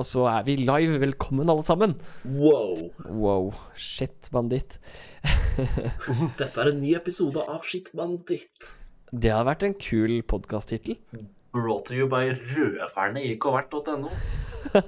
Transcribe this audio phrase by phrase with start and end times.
[0.00, 1.00] og så er vi live.
[1.02, 1.96] Velkommen, alle sammen.
[2.24, 2.88] Wow.
[3.04, 3.50] Wow.
[3.76, 4.78] Shit, banditt.
[6.40, 8.72] Dette er en ny episode av Shit Banditt.
[9.10, 10.96] Det har vært en kul podkast-tittel.
[11.52, 14.12] Brought to you by rødferne i covert.no.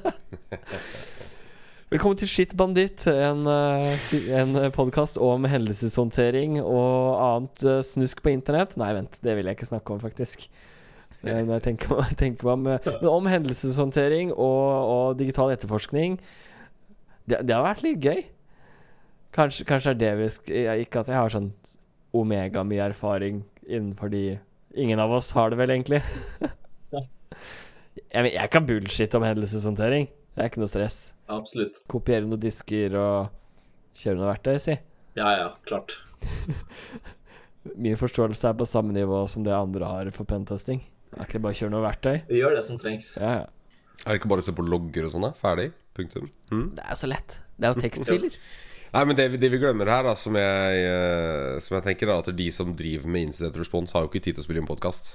[1.93, 4.05] Velkommen til Shit Banditt, en, eh,
[4.39, 8.79] en podkast om hendelseshåndtering og annet eh, snusk på internett.
[8.81, 10.47] Nei, vent, det vil jeg ikke snakke om, faktisk.
[11.23, 12.63] Når jeg tenker, meg- tenker meg om
[13.03, 16.17] Men om hendelseshåndtering og, og digital etterforskning.
[17.31, 18.25] Det, det har vært litt gøy.
[19.33, 20.27] Kanskje, kanskje er det vi
[20.83, 21.53] Ikke at jeg har sånn
[22.13, 24.39] omega mye erfaring innenfor de
[24.75, 25.99] Ingen av oss har det vel, egentlig.
[28.13, 30.07] jeg, jeg kan bullshit om hendelseshåndtering.
[30.33, 30.97] Det er ikke noe stress.
[31.29, 31.83] Absolutt.
[31.93, 34.79] Kopiere noen disker og kjøre noe verktøy, si.
[35.19, 35.93] Ja, ja, klart.
[37.85, 40.81] Min forståelse er på samme nivå som det andre har for pentesting.
[41.13, 42.15] Det er ikke bare å kjøre noe verktøy.
[42.29, 43.13] Vi gjør det som trengs.
[43.21, 43.47] Ja, ja.
[44.03, 45.27] Er det ikke bare å se på logger og sånn?
[45.29, 45.33] da?
[45.39, 45.69] Ferdig?
[45.95, 46.31] Punktum.
[46.51, 46.69] Mm.
[46.79, 47.37] Det er så lett.
[47.61, 48.39] Det er jo tekstfiler.
[48.95, 52.11] Nei, men det, vi- det vi glemmer her, da, som jeg, uh, som jeg tenker,
[52.13, 54.61] er at de som driver med incident response, har jo ikke tid til å spille
[54.65, 55.15] inn podkast.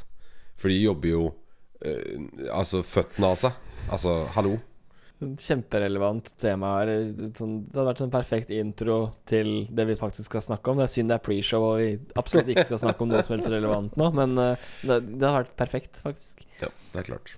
[0.57, 3.59] For de jobber jo uh, altså føttene av seg.
[3.93, 4.55] Altså, hallo.
[5.17, 6.91] Kjemperelevant tema her.
[7.37, 8.97] Sånn, det hadde vært en perfekt intro
[9.29, 10.77] til det vi faktisk skal snakke om.
[10.77, 11.87] Det er synd det er pre-show og vi
[12.21, 15.39] absolutt ikke skal snakke om noe som helst relevant nå, men eh, det, det hadde
[15.39, 16.45] vært perfekt, faktisk.
[16.61, 17.33] Ja, det er klart.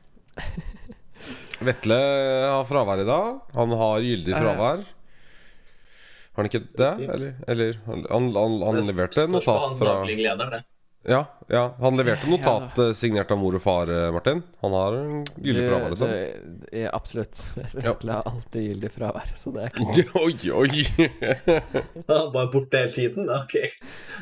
[1.69, 3.39] Vetle har fravær i dag.
[3.55, 4.83] Han har gyldig fravær.
[6.35, 6.91] Har han ikke det?
[7.16, 10.61] Eller, eller han, han, han, han leverte Spørs på notat hans fra daglige leder, det.
[11.08, 12.94] Ja, ja, han leverte notat ja.
[12.94, 14.42] signert av mor og far, eh, Martin.
[14.61, 16.09] Han har en gyldig fravær, liksom.
[16.11, 17.39] Det, er absolutt.
[17.80, 20.83] Jeg har alltid gyldig fravær, så det er ikke Oi, oi!
[22.11, 23.31] han bare borte hele tiden?
[23.31, 23.56] Ok.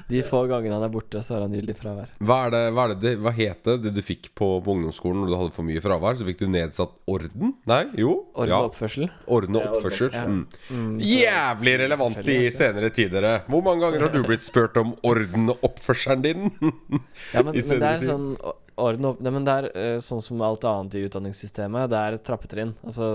[0.08, 2.14] De få gangene han er borte, så har han gyldig fravær.
[2.22, 5.34] Hva, er det, hva, er det, hva het det du fikk på, på ungdomsskolen når
[5.34, 6.22] du hadde for mye fravær?
[6.22, 7.58] Så fikk du nedsatt orden?
[7.68, 7.82] Nei?
[8.00, 8.16] Jo?
[8.38, 8.62] Orden ja.
[8.70, 9.10] oppførsel.
[9.26, 9.82] Orden og Ja, orden.
[9.82, 10.14] oppførsel.
[10.14, 10.40] Mm.
[10.78, 13.28] Mm, Jævlig relevant i senere tider.
[13.34, 13.52] eh.
[13.52, 16.52] Hvor mange ganger har du blitt spurt om orden og oppførselen din?
[17.34, 18.10] Ja, men, i men det senere er tid.
[18.12, 21.88] sånn orden opp, nei, men det er eh, sånn som alt annet i utdanningssystemet.
[21.90, 22.76] Det er et trappetrinn.
[22.86, 23.08] Altså,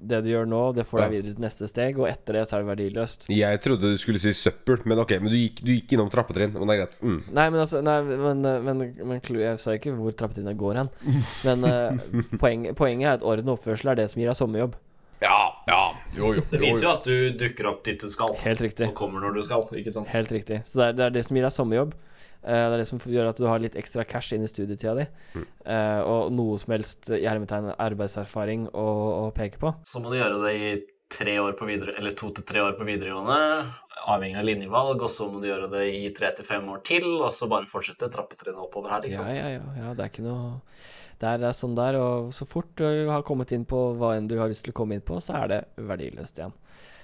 [0.00, 1.12] det du gjør nå, det får deg Ja.
[1.12, 3.26] videre til neste steg, og etter det så er det verdiløst.
[3.28, 6.54] Jeg trodde du skulle si søppel, men ok, men du gikk, du gikk innom trappetrinn.
[6.56, 6.96] Men det er greit.
[7.04, 7.18] Mm.
[7.36, 10.88] Nei, men altså Nei, men, eh, men, men jeg sa ikke hvor trappetrinnet går hen.
[11.46, 12.00] Men eh,
[12.40, 14.78] poeng, poenget er at orden og oppførsel er det som gir deg sommerjobb.
[15.20, 15.82] Ja, ja.
[16.16, 16.42] Jo, jo.
[16.48, 16.86] Det viser jo.
[16.86, 18.86] jo at du dukker opp dit du skal, Helt riktig.
[18.88, 19.66] og kommer når du skal.
[19.76, 20.08] ikke sant?
[20.16, 20.62] Helt riktig.
[20.64, 21.92] Så det er det, er det som gir deg sommerjobb.
[22.42, 24.94] Eh, det er det som gjør at du har litt ekstra cash inn i studietida
[24.98, 25.06] di.
[25.34, 25.44] Mm.
[25.74, 28.86] Eh, og noe som helst i hermetegn arbeidserfaring å,
[29.26, 29.74] å peke på.
[29.84, 30.72] Så må du gjøre det i
[31.10, 33.36] tre år på videre, eller to til tre år på videregående,
[34.10, 37.08] avhengig av linjevalg, og så må du gjøre det i tre til fem år til,
[37.18, 39.30] og så bare fortsette trappetrinnet oppover her, Ja, liksom.
[39.34, 39.94] ja, ja, ja.
[39.98, 40.60] Det er ikke noe
[41.20, 44.14] det er, det er sånn der, og så fort du har kommet inn på hva
[44.16, 45.58] enn du har lyst til å komme inn på, så er det
[45.90, 46.54] verdiløst igjen.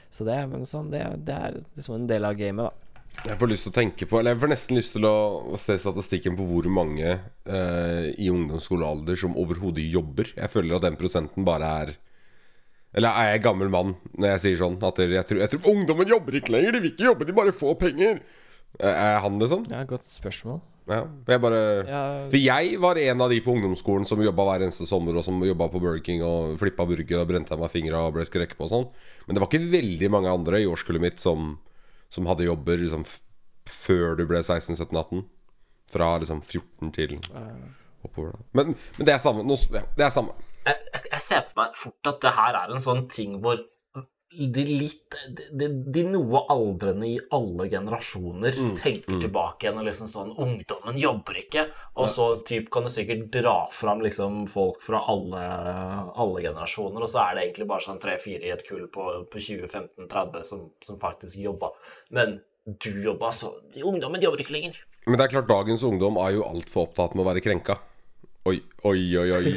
[0.08, 2.85] Så det, men sånn, det, det er liksom en del av gamet, da.
[3.26, 5.14] Jeg får lyst til å tenke på Eller jeg får nesten lyst til å,
[5.54, 10.30] å se statistikken på hvor mange eh, i ungdomsskolealder som overhodet jobber.
[10.36, 11.94] Jeg føler at den prosenten bare er
[12.96, 14.78] Eller er jeg gammel mann når jeg sier sånn?
[14.84, 17.56] At jeg tror, jeg tror ungdommen jobber ikke lenger, de vil ikke jobbe, de bare
[17.56, 18.22] får penger.
[18.78, 19.66] Eh, Er han det sånn?
[19.72, 20.62] Ja, Godt spørsmål.
[20.86, 21.00] Ja.
[21.26, 21.60] For jeg bare
[21.90, 25.24] Ja, For jeg var en av de på ungdomsskolen som jobba hver eneste sommer, og
[25.26, 28.26] som jobba på Burger King og flippa burger og brente av meg fingra og ble
[28.28, 28.86] skrekket på og sånn.
[29.26, 31.56] Men det var ikke veldig mange andre i årskullet mitt som,
[32.16, 33.20] som hadde jobber liksom f
[33.66, 35.24] før du ble 16-17-18.
[35.90, 37.16] Fra liksom 14 til
[38.06, 38.32] oppover.
[38.32, 39.42] da Men, men det er samme.
[39.46, 40.34] Nå, ja, det er samme.
[40.66, 43.60] Jeg, jeg, jeg ser for meg fort at det her er en sånn ting hvor
[44.30, 45.14] de litt
[45.50, 51.38] De, de noe aldrende i alle generasjoner tenker tilbake igjen og liksom sånn Ungdommen jobber
[51.40, 51.66] ikke.
[51.96, 55.44] Og så typ, kan du sikkert dra fram liksom folk fra alle,
[56.18, 59.42] alle generasjoner, og så er det egentlig bare sånn tre-fire i et kull på, på
[59.48, 61.72] 20-15-30 som, som faktisk jobba.
[62.12, 64.78] Men du jobba, så Ungdommen jobber ikke lenger.
[65.06, 67.78] Men det er klart, dagens ungdom er jo altfor opptatt med å være krenka.
[68.46, 69.52] Oi, oi, oi, oi.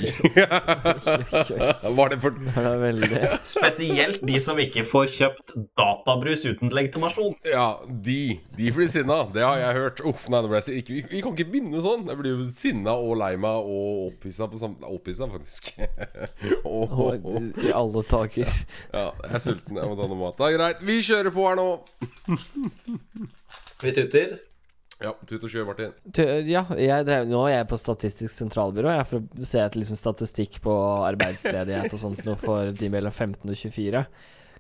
[1.98, 7.36] Var det for det er veldig Spesielt de som ikke får kjøpt databrus uten legitimasjon.
[7.46, 8.40] Ja, de.
[8.58, 9.20] De blir sinna.
[9.36, 10.02] Det har jeg hørt.
[10.10, 12.10] Uff, nei, nå ble jeg ikke, vi, vi kan ikke begynne sånn.
[12.10, 15.70] Jeg blir jo sinna og lei meg og opphissa på samme Opphissa, faktisk.
[16.66, 17.50] Åh, oh, oh.
[17.62, 18.50] I alle taker.
[18.90, 19.78] Ja, jeg er sulten.
[19.78, 20.40] Jeg må ta noe mat.
[20.40, 20.86] Det er greit.
[20.90, 21.72] Vi kjører på her nå.
[23.86, 24.40] Vi tuter.
[25.00, 25.94] Ja, tut og kjør, Martin.
[26.12, 28.92] Tu, ja, jeg drev, nå er jeg på Statistisk sentralbyrå.
[28.92, 30.74] Jeg for å se etter liksom statistikk på
[31.08, 34.02] arbeidsledighet og sånt noe for de mellom 15 og 24.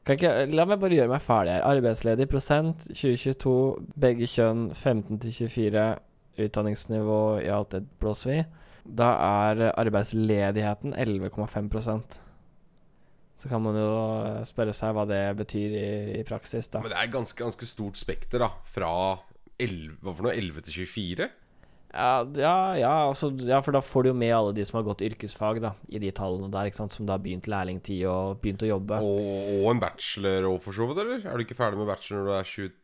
[0.08, 1.66] Kan ikke, la meg bare gjøre meg ferdig her.
[1.68, 3.56] Arbeidsledig prosent 2022.
[4.00, 5.84] Begge kjønn 15 til 24.
[6.40, 8.40] Utdanningsnivå ja, det blåser vi.
[9.00, 12.22] Da er arbeidsledigheten 11,5%
[13.40, 13.92] Så kan man jo
[14.48, 15.90] spørre seg hva det betyr i,
[16.22, 16.80] i praksis, da.
[16.80, 18.50] Men det er ganske, ganske stort spekter, da.
[18.72, 18.94] Fra
[19.60, 21.30] 11, hva for noe, 11 til 24?
[21.90, 24.84] Ja, ja, ja, altså, ja, for da får du jo med alle de som har
[24.86, 28.38] gått yrkesfag, da, i de tallene der, ikke sant, som da har begynt lærlingtid og
[28.44, 29.00] begynt å jobbe.
[29.02, 29.24] Og,
[29.64, 31.26] og en bachelor òg, for så vidt, eller?
[31.26, 32.78] Er du ikke ferdig med bachelor når du er 23?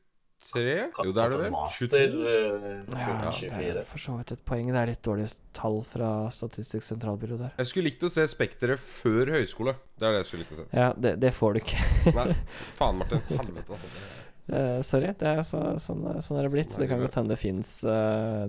[1.06, 1.54] Jo, det er du vel?
[1.54, 2.25] Master 22?
[2.33, 4.68] eh, Ja, det er for så vidt et poeng.
[4.74, 7.56] Det er litt dårlige tall fra Statistisk sentralbyrå der.
[7.62, 9.78] Jeg skulle likt å se spekteret før høyskole.
[9.98, 10.68] Det er det jeg skulle likt å se.
[10.78, 11.81] Ja, det, det får du ikke.
[12.18, 12.28] Nei,
[12.81, 13.21] faen, Martin.
[13.31, 14.14] Helvete, altså.
[14.47, 16.69] Eh, sorry, det er så, sånn, sånn er det blitt.
[16.69, 17.81] Sånn er det kan godt hende det fins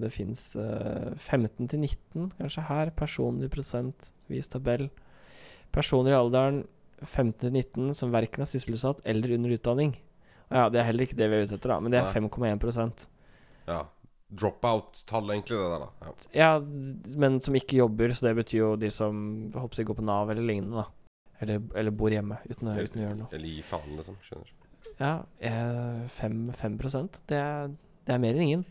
[0.02, 0.42] Det fins
[1.16, 2.90] 15 til 19, kanskje her.
[2.90, 4.90] Personlig prosent, vis tabell.
[5.72, 6.66] Personer i alderen
[7.02, 9.94] 15 til 19 som verken er sysselsatt eller under utdanning.
[10.50, 13.08] Ja, Det er heller ikke det vi er ute etter, da, men det er 5,1%
[13.66, 13.82] Ja.
[14.32, 15.88] Dropout-tall, egentlig, det der, da.
[16.02, 16.12] Ja.
[16.34, 16.60] Ja,
[17.16, 20.30] men som ikke jobber, så det betyr jo de som håper jeg går på Nav
[20.30, 20.86] eller lignende, da.
[21.40, 23.28] Eller, eller bor hjemme uten, å- uten å gjøre noe.
[23.32, 24.16] Eller gi faen, liksom.
[24.24, 24.52] Skjønner.
[24.98, 26.78] Ja, eh, 5, 5
[27.28, 27.68] det, er,
[28.06, 28.64] det er mer enn ingen.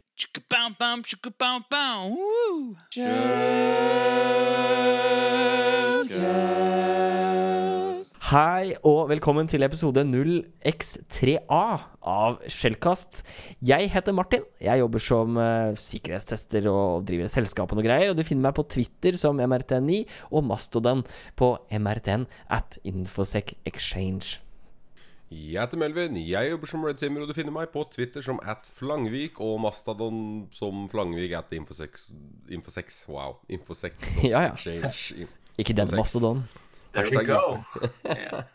[8.25, 11.65] Hei og velkommen til episode 0x3a
[12.09, 13.19] av Skjellkast.
[13.61, 14.47] Jeg heter Martin.
[14.57, 18.13] Jeg jobber som uh, sikkerhetstester og driver et selskap og noe greier.
[18.13, 20.01] Og du finner meg på Twitter som MRTN9
[20.31, 21.05] og Mastodon
[21.37, 22.25] på MRTN
[22.57, 24.44] at Infosec Exchange.
[25.31, 26.17] Jeg heter Melvin.
[26.17, 29.57] Jeg jobber som Red Timmer, og du finner meg på Twitter som at Flangvik og
[29.63, 30.19] Mastadon
[30.53, 32.11] som Flangvik at Infosex.
[32.49, 33.39] Infosex, wow.
[33.49, 33.97] Infosex.
[34.23, 34.55] Ja, ja.
[34.55, 35.25] Change.
[35.61, 36.45] Ikke den Mastadon.
[36.45, 36.45] Mastodon.
[36.93, 37.57] There we go.
[38.25, 38.45] Ja.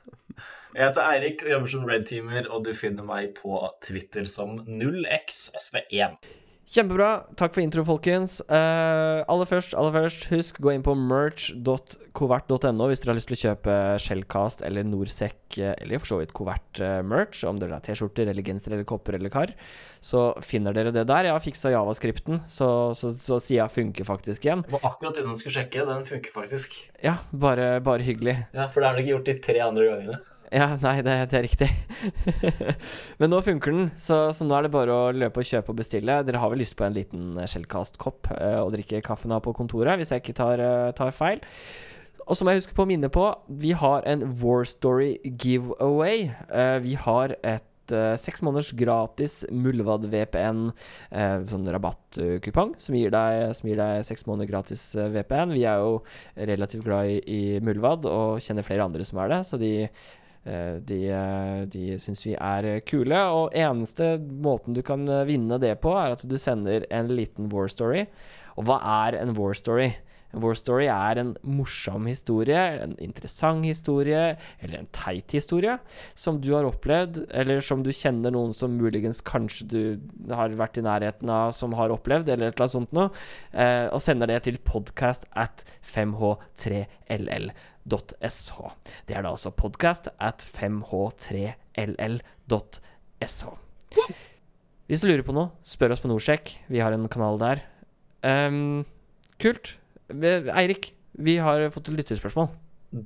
[0.70, 4.60] Jeg heter Eirik og jobber som Red Teamer, og du finner meg på Twitter som
[4.68, 6.28] 0xsv1.
[6.70, 7.24] Kjempebra.
[7.34, 8.36] Takk for intro, folkens.
[8.46, 13.34] Uh, aller først, aller først, husk gå inn på merch.covert.no hvis dere har lyst til
[13.34, 18.30] å kjøpe Shellcast eller Norsec eh, eller for så vidt Covert-merch, om dere har T-skjorter
[18.30, 19.50] eller genser eller kopper eller kar.
[19.98, 21.26] Så finner dere det der.
[21.26, 24.62] Jeg har fiksa javascripten, så, så, så sida funker faktisk igjen.
[24.68, 25.88] Det var akkurat innom du skulle sjekke.
[25.90, 26.78] Den funker faktisk.
[27.02, 28.44] Ja, bare, bare hyggelig.
[28.54, 30.22] Ja, For det har nok ikke gjort de tre andre gangene.
[30.50, 31.68] Ja, nei, det, det er riktig.
[33.22, 35.78] Men nå funker den, så, så nå er det bare å løpe og kjøpe og
[35.78, 36.16] bestille.
[36.26, 39.94] Dere har vel lyst på en liten Shellcast-kopp uh, og drikke kaffen av på kontoret,
[40.00, 41.44] hvis jeg ikke tar, uh, tar feil.
[42.26, 43.30] Og så må jeg huske på å minne på,
[43.62, 46.32] vi har en War Story giveaway.
[46.50, 53.10] Uh, vi har et eh, seks måneders gratis Mullvad VPN eh, sånn rabattkupong som gir
[53.10, 53.72] deg som
[54.06, 55.56] seks måneder gratis eh, VPN.
[55.56, 55.96] Vi er jo
[56.38, 60.18] relativt glad i, i Mullvad og kjenner flere andre som er det, så de Eh,
[60.42, 65.60] De, eh, de syns vi er eh, kule, og eneste måten du kan eh, vinne
[65.60, 68.06] det på, er at du sender en liten war story.
[68.56, 69.90] Og hva er en war story?
[70.30, 75.76] En war story er en morsom historie, en interessant historie, eller en teit historie
[76.14, 79.80] som du har opplevd, eller som du kjenner noen som muligens kanskje du
[80.30, 83.10] har vært i nærheten av som har opplevd, eller et eller annet sånt noe,
[83.52, 87.50] eh, og sender det til podcast at 5h3ll.
[87.90, 88.70] .sh.
[89.08, 93.44] Det er da altså podcast at 5h3ll.sh.
[94.90, 96.44] Hvis du lurer på noe, spør oss på Norsec.
[96.70, 97.58] Vi har en kanal der.
[98.26, 98.82] Um,
[99.40, 99.66] kult.
[100.10, 102.48] Eirik, vi har fått et lyttespørsmål.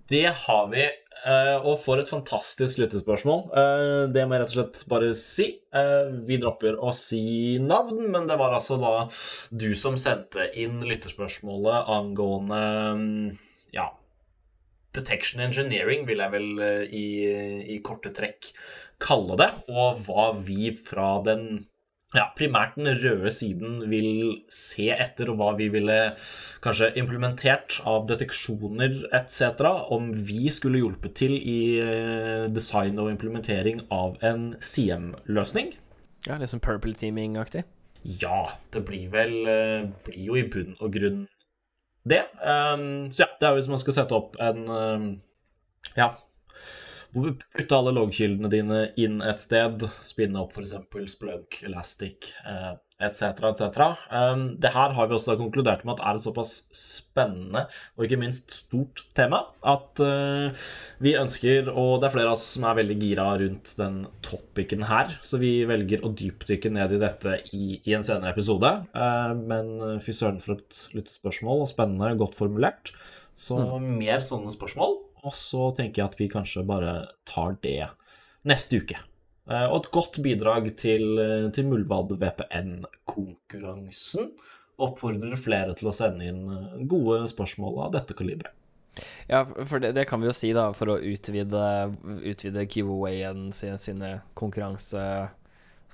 [0.08, 3.40] Det har vi, eh, og får et fantastisk lyttespørsmål.
[3.52, 5.60] Eh, Det må jeg rett og slett bare si.
[5.76, 9.10] Eh, Vi dropper å si navn, men det var altså da
[9.52, 12.62] du som sendte inn lyttespørsmålet angående
[12.96, 13.36] mm,
[13.76, 13.90] ja,
[14.96, 17.06] detection engineering, vil jeg vel eh, i,
[17.76, 18.52] i korte trekk
[19.02, 21.64] kalle det, og hva vi fra den
[22.14, 25.98] ja, primært den røde siden vil se etter, og hva vi ville
[26.64, 29.66] kanskje implementert av deteksjoner etc.
[29.94, 35.74] om vi skulle hjulpet til i eh, design og implementering av en CM-løsning.
[36.28, 37.66] Ja, Litt sånn purple teaming-aktig.
[38.04, 41.24] Ja, det blir vel eh, blir jo i bunn og grunn
[42.08, 42.22] det.
[42.40, 45.08] Um, så ja, det er hvis man skal sette opp en um,
[45.96, 46.12] Ja.
[47.14, 50.72] Putte alle loggkildene dine inn et sted, spinne opp f.eks.
[51.12, 53.40] Splunk, Elastic eh, etc.
[53.50, 53.78] etc.
[54.10, 57.64] Um, det her har vi også da konkludert med at er et såpass spennende
[57.96, 60.54] og ikke minst stort tema at uh,
[61.02, 64.86] vi ønsker, og det er flere av oss som er veldig gira rundt den topicen
[64.88, 68.70] her, så vi velger å dypdykke ned i dette i, i en senere episode.
[68.94, 72.94] Uh, men fy søren for et lyttespørsmål, og spennende, godt formulert.
[73.34, 76.94] Så mer sånne spørsmål, og så tenker jeg at vi kanskje bare
[77.26, 77.90] tar det
[78.46, 79.00] neste uke.
[79.44, 84.32] Eh, Og et godt bidrag til, eh, til Muldvad-VPN-konkurransen.
[84.80, 88.52] Oppfordrer flere til å sende inn eh, gode spørsmål av dette kaliberet.
[89.28, 93.78] Ja, for det, det kan vi jo si, da, for å utvide, utvide giveawayen sine,
[93.78, 95.28] sine konkurranse...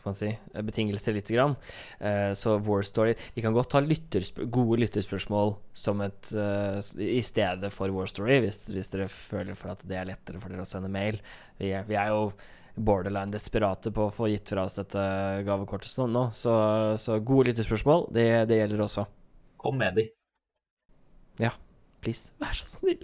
[0.01, 0.31] Skal man si,
[0.65, 1.55] betingelser lite grann.
[2.01, 7.21] Uh, så War Story Vi kan godt ta lyttersp gode lytterspørsmål som et uh, i
[7.21, 10.65] stedet for War Story, hvis, hvis dere føler for at det er lettere for dere
[10.65, 11.21] å sende mail.
[11.61, 12.33] Vi er, vi er jo
[12.85, 15.03] borderline desperate på å få gitt fra oss dette
[15.47, 16.55] gavekortet sånn nå, så,
[17.01, 19.07] så gode lytterspørsmål, det, det gjelder også.
[19.61, 20.11] Kom med de.
[22.01, 23.03] Please, vær så snill.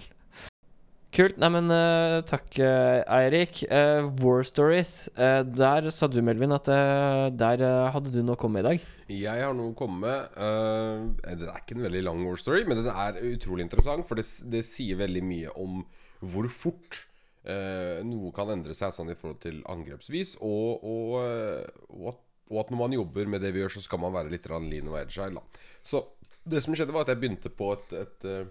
[1.17, 1.39] Kult.
[1.41, 3.63] Neimen, uh, takk, uh, Eirik.
[3.69, 5.09] Uh, War Stories.
[5.17, 8.87] eh, der sa du, Melvin, at der hadde du noe å komme med i dag.
[9.13, 10.37] Jeg har noe å komme med.
[10.37, 14.09] eh, det er ikke en veldig lang war story, men den er utrolig interessant.
[14.09, 15.85] For det, det sier veldig mye om
[16.21, 17.06] hvor fort
[17.47, 20.37] eh, noe kan endre seg sånn i forhold til angrepsvis.
[20.45, 23.85] Og, og, eh, og, at, og at når man jobber med det vi gjør, så
[23.87, 25.43] skal man være litt lean og agile.
[25.87, 26.03] Så
[26.47, 28.47] det som skjedde, var at jeg begynte på et, et eh,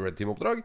[0.00, 0.64] Red Team-oppdrag.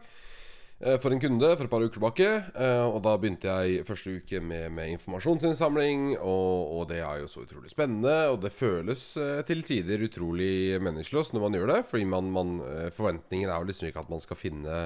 [0.80, 2.26] Eh, For en kunde for et par uker tilbake.
[2.54, 6.18] eh, Og da begynte jeg første uke med, med informasjonsinnsamling.
[6.18, 8.14] Og, og det er jo så utrolig spennende.
[8.32, 11.78] Og det føles eh, til tider utrolig meningsløst når man gjør det.
[11.90, 12.52] Fordi man, man,
[12.96, 14.76] forventningen er jo liksom ikke at man skal finne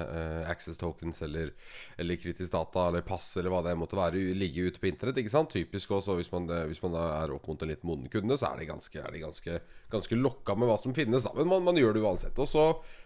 [0.47, 1.51] access tokens eller,
[1.99, 5.19] eller kritisk data eller pass eller hva det måtte være ligge ute på internett.
[5.21, 5.51] Ikke sant?
[5.51, 8.61] Typisk også hvis man, hvis man er opp mot en litt moden kunde, så er
[8.61, 9.59] de ganske, er de ganske,
[9.91, 11.27] ganske lokka med hva som finnes.
[11.35, 12.39] Men man, man gjør det uansett.
[12.39, 12.65] Og så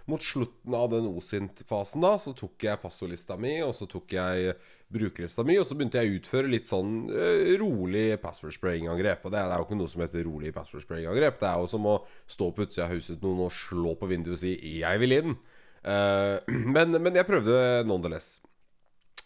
[0.09, 4.53] mot slutten av den OSINT-fasen da, så tok jeg passordlista mi, og så tok jeg
[4.93, 9.25] brukerlista mi, og så begynte jeg å utføre litt sånn eh, rolig password spraying-angrep.
[9.25, 11.39] Og det er, det er jo ikke noe som heter rolig password spraying-angrep.
[11.41, 11.95] Det er jo som å
[12.31, 15.37] stå på utsida av huset noen og slå på vinduet og si 'jeg vil inn'.
[15.85, 16.37] Uh,
[16.75, 18.39] men, men jeg prøvde nonetheless.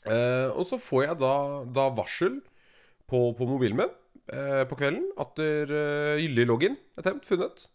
[0.07, 1.33] Uh, og så får jeg da,
[1.75, 2.39] da varsel
[3.09, 3.91] på, på mobilen min
[4.31, 7.67] uh, på kvelden at uh, gyldig login er temt, funnet.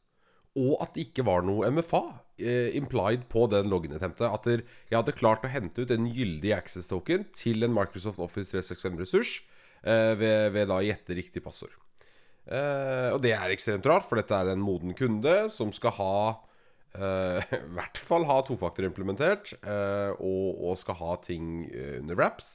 [0.54, 2.02] Og at det ikke var noe MFA
[2.38, 4.28] eh, implied på den login-attemptet.
[4.28, 8.22] At der, jeg hadde klart å hente ut en gyldig access token til en Microsoft
[8.22, 9.40] Office 365-ressurs
[9.82, 11.74] eh, ved, ved da å gjette riktig passord.
[12.44, 16.16] Eh, og det er ekstremt rart, for dette er en moden kunde som skal ha
[16.98, 22.20] eh, I hvert fall ha tofaktor implementert, eh, og, og skal ha ting eh, under
[22.20, 22.54] wraps.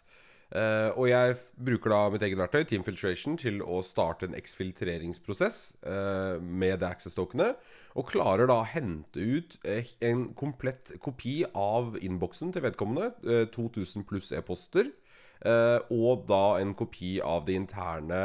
[0.49, 5.59] Eh, og jeg bruker da mitt eget verktøy, Team Filtration, til å starte en eksfiltreringsprosess
[5.85, 7.51] uh, med det access-tokene.
[7.99, 13.11] Og klarer da å hente ut eh, en komplett kopi av innboksen til vedkommende.
[13.25, 14.93] Uh, 2000 pluss e-poster.
[15.39, 18.17] Og da en kopi av det interne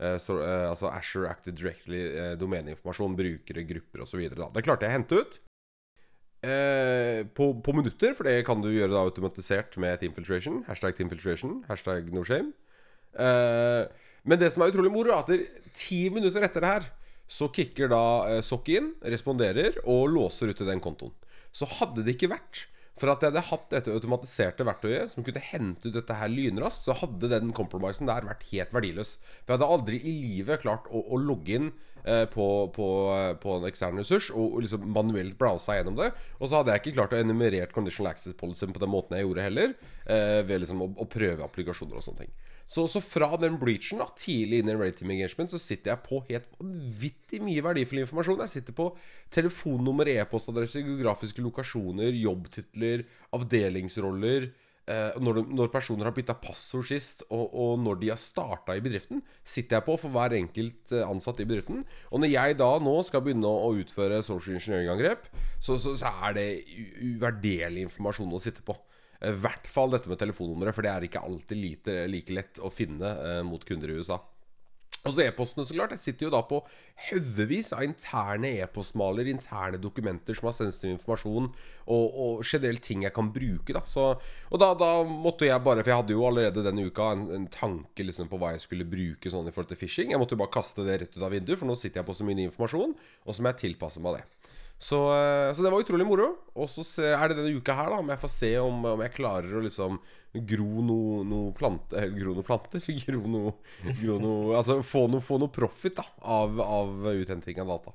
[0.00, 1.98] så, altså Asher Active Directly,
[2.40, 4.22] domeneinformasjon, brukere, grupper osv.
[4.32, 5.36] Det klarte jeg å hente ut.
[6.44, 10.62] Eh, på, på minutter, for det kan du gjøre da automatisert med Teamfiltration.
[10.68, 12.52] Hashtag Teamfiltration, hashtag no shame.
[13.16, 13.86] Eh,
[14.28, 16.90] men det som er utrolig moro, er at det- ti minutter etter det her,
[17.28, 21.14] så kicker da eh, Sokk inn, responderer og låser ut til den kontoen.
[21.54, 22.66] Så hadde det ikke vært
[22.98, 26.84] for at jeg hadde hatt dette automatiserte verktøyet som kunne hente ut dette her lynraskt,
[26.86, 29.16] så hadde den compromisen der vært helt verdiløs.
[29.42, 31.72] For jeg hadde aldri i livet klart å, å logge inn
[32.04, 32.46] eh, på,
[32.76, 32.88] på,
[33.42, 36.12] på en ekstern ressurs og, liksom manuelt browse gjennom det.
[36.38, 39.26] Og så hadde jeg ikke klart å enumerert conditional access policy på den måten jeg
[39.26, 42.34] gjorde heller, eh, ved liksom å, å prøve applikasjoner og sånne ting.
[42.66, 46.22] Så, så fra den breachen, da, tidlig inn i Red Engagement, så sitter jeg på
[46.30, 48.40] helt vanvittig mye verdifull informasjon.
[48.46, 48.88] Jeg sitter på
[49.34, 53.04] telefonnummer, e-postadresse, geografiske lokasjoner, jobbtitler,
[53.36, 54.48] avdelingsroller.
[54.84, 58.74] Eh, når, de, når personer har bytta passord sist, og, og når de har starta
[58.76, 61.86] i bedriften, sitter jeg på for hver enkelt eh, ansatt i bedriften.
[62.12, 65.24] Og når jeg da nå skal begynne å, utføre social engineering-angrep,
[65.56, 66.48] så, så, så er det
[67.00, 68.76] uvurderlig informasjon å sitte på.
[69.24, 72.68] I hvert fall dette med telefonnummeret, for det er ikke alltid lite, like lett å
[72.72, 74.20] finne eh, mot kunder i USA.
[75.04, 75.92] Og så e-postene, så klart.
[75.92, 76.62] Jeg sitter jo da på
[77.10, 81.50] haugevis av interne e-postmaler, interne dokumenter som har sensitiv informasjon,
[81.84, 83.76] og, og generelt ting jeg kan bruke.
[83.76, 84.06] da så,
[84.48, 87.46] Og da, da måtte jeg bare For jeg hadde jo allerede denne uka en, en
[87.52, 90.14] tanke liksom på hva jeg skulle bruke sånn i forhold til phishing.
[90.14, 92.16] Jeg måtte jo bare kaste det rett ut av vinduet, for nå sitter jeg på
[92.16, 94.43] så mye informasjon, og så må jeg tilpasse meg det.
[94.78, 96.34] Så, eh, så det var utrolig moro.
[96.54, 99.16] Og så er det denne uka her, da, om jeg får se om, om jeg
[99.16, 99.98] klarer å liksom
[100.34, 102.82] gro noe no plante, eh, Gro noe planter?
[103.06, 103.54] Gro noe,
[104.00, 107.94] gro noe Altså få noe, få noe profit da av, av uthenting av data.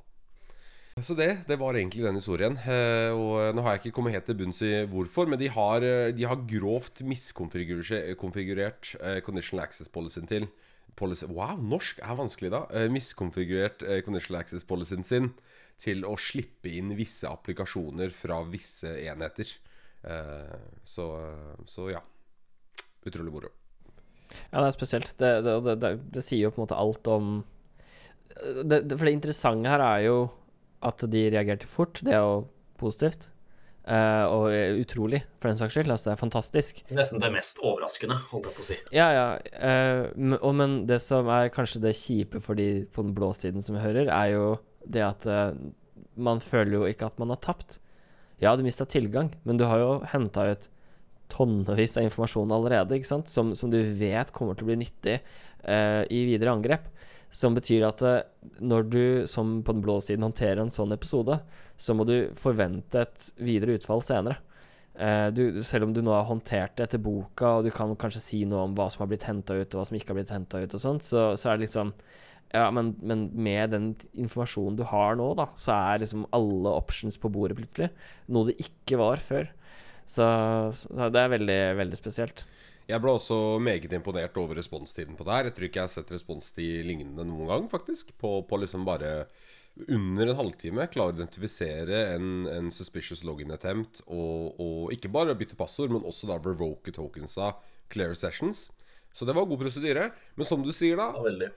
[1.00, 2.58] Så det, det var egentlig den historien.
[2.60, 5.86] Eh, og nå har jeg ikke kommet helt til bunns i hvorfor, men de har,
[6.16, 8.96] de har grovt miskonfigurert
[9.28, 10.50] conditional access policyen til
[11.00, 12.66] policy, Wow, norsk er vanskelig, da.
[12.92, 15.32] Miskonfigurert conditional access policyen sin
[15.80, 19.52] til å slippe inn visse applikasjoner fra visse enheter.
[20.04, 21.08] Eh, så,
[21.68, 22.04] så ja.
[23.08, 23.54] Utrolig moro.
[24.52, 25.16] Ja, det er spesielt.
[25.18, 27.32] Det, det, det, det, det sier jo på en måte alt om
[28.40, 30.18] det, det, For det interessante her er jo
[30.86, 32.00] at de reagerte fort.
[32.06, 32.48] Det er jo
[32.80, 33.32] positivt.
[33.90, 35.90] Uh, og eh, utrolig, for den saks skyld.
[35.90, 36.82] Altså, det er fantastisk.
[36.94, 38.78] Nesten det mest overraskende, holdt jeg på å si.
[38.94, 39.28] Ja, ja.
[39.56, 43.32] Uh, men- og, men det som er kanskje det kjipe for de på den blå
[43.34, 44.44] siden som hører, er jo
[44.90, 45.54] det at uh,
[46.20, 47.80] man føler jo ikke at man har tapt.
[48.40, 50.70] Ja, du mista tilgang, men du har jo henta ut
[51.30, 53.30] tonnevis av informasjon allerede, ikke sant?
[53.30, 55.20] Som, som du vet kommer til å bli nyttig
[55.68, 56.90] uh, i videre angrep.
[57.30, 58.24] Som betyr at eh,
[58.66, 61.36] når du som på den blå siden håndterer en sånn episode,
[61.78, 64.40] så må du forvente et videre utfall senere.
[64.98, 68.24] Eh, du, selv om du nå har håndtert det etter boka, og du kan kanskje
[68.24, 70.34] si noe om hva som har blitt henta ut, og hva som ikke har blitt
[70.34, 71.94] henta ut, og sånt, så, så er det liksom
[72.50, 77.20] Ja, men, men med den informasjonen du har nå, da, så er liksom alle options
[77.22, 77.92] på bordet plutselig.
[78.32, 79.52] Noe det ikke var før.
[80.10, 80.26] Så,
[80.74, 82.48] så det er veldig, veldig spesielt.
[82.90, 85.50] Jeg ble også meget imponert over responstiden på det her.
[85.50, 88.16] Jeg tror ikke jeg har sett responstid lignende noen gang, faktisk.
[88.18, 89.28] På, på liksom bare
[89.94, 95.38] under en halvtime klare å identifisere en, en suspicious login attempt, og, og ikke bare
[95.38, 97.62] bytte passord, men også da revoke tokens av
[97.94, 98.68] clear sessions.
[99.14, 100.10] Så det var god prosedyre.
[100.38, 101.54] Men som du sier, da Ja,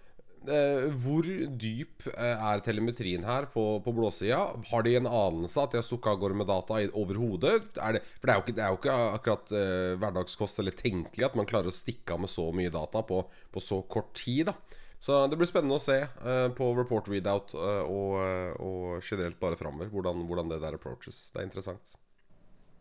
[1.03, 1.27] hvor
[1.61, 4.41] dyp eh, er telemetrien her på, på blåsida?
[4.71, 7.71] Har de en anelse at de har stukket av gårde med data overhodet?
[7.79, 11.39] Er for det er, jo ikke, er jo ikke akkurat eh, hverdagskost eller tenkelig at
[11.39, 13.23] man klarer å stikke av med så mye data på,
[13.53, 14.51] på så kort tid.
[14.51, 14.57] da
[15.03, 19.41] Så det blir spennende å se eh, på report readout eh, og, eh, og generelt
[19.43, 21.29] bare framover hvordan, hvordan det der approaches.
[21.35, 21.97] Det er interessant.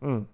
[0.02, 0.24] Mm.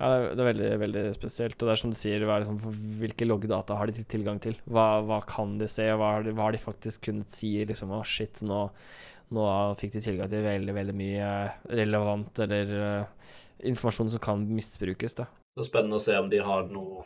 [0.00, 1.56] Ja, det er, veldig, veldig spesielt.
[1.60, 2.58] Og det er som du sier, er liksom,
[3.02, 4.56] hvilke loggdata har de tilgang til?
[4.66, 7.54] Hva, hva kan de se, hva hva har de faktisk kunnet si?
[7.68, 8.64] Liksom, oh, shit, nå,
[9.36, 9.46] nå
[9.80, 11.30] fikk de tilgang til veldig, veldig mye
[11.70, 13.30] relevant eller uh,
[13.68, 15.28] informasjon som kan misbrukes, da.
[15.52, 17.04] Det er spennende å se om de har noe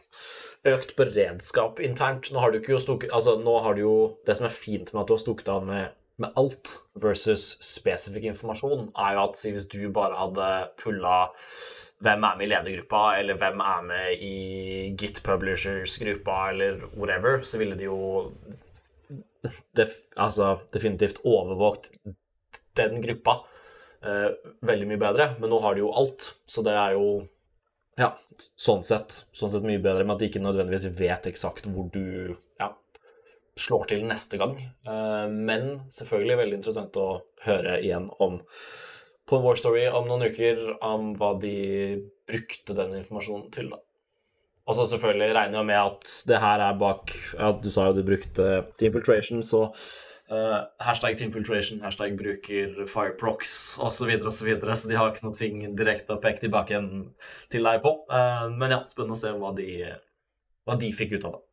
[0.70, 2.30] økt beredskap internt.
[2.30, 5.08] Nå har du jo stukket Altså, har du jo Det som er fint med at
[5.08, 9.80] du har stukket av med, med alt versus spesifikk informasjon, er jo at hvis du
[9.94, 10.46] bare hadde
[10.78, 11.16] pulla
[12.04, 14.36] hvem er med i ledergruppa, eller hvem er med i
[15.00, 17.98] Git Publishers-gruppa, eller whatever, så ville de jo
[19.76, 21.90] def, altså, definitivt overvåkt
[22.76, 23.38] den gruppa
[24.04, 24.30] eh,
[24.68, 25.30] veldig mye bedre.
[25.40, 27.08] Men nå har de jo alt, så det er jo
[27.96, 28.10] ja,
[28.60, 32.36] sånn sett, sånn sett mye bedre med at de ikke nødvendigvis vet eksakt hvor du
[32.60, 32.70] ja,
[33.56, 34.58] slår til neste gang.
[34.60, 37.08] Eh, men selvfølgelig veldig interessant å
[37.46, 38.42] høre igjen om
[39.26, 41.56] på War Story om noen uker om hva de
[42.28, 43.70] brukte den informasjonen til.
[43.74, 43.80] da.
[44.66, 47.94] Og så selvfølgelig regner jeg med at det her er bak ja, Du sa jo
[47.94, 54.48] du brukte Teamfiltration, så uh, hashtag Teamfiltration, hashtag bruker Fireprox osv., så, videre, og så,
[54.48, 56.82] videre, så de har ikke noe ting direkte å peke tilbake
[57.54, 57.94] til deg på.
[58.10, 59.68] Uh, men ja, spennende å se hva de,
[60.66, 61.44] hva de fikk ut av det.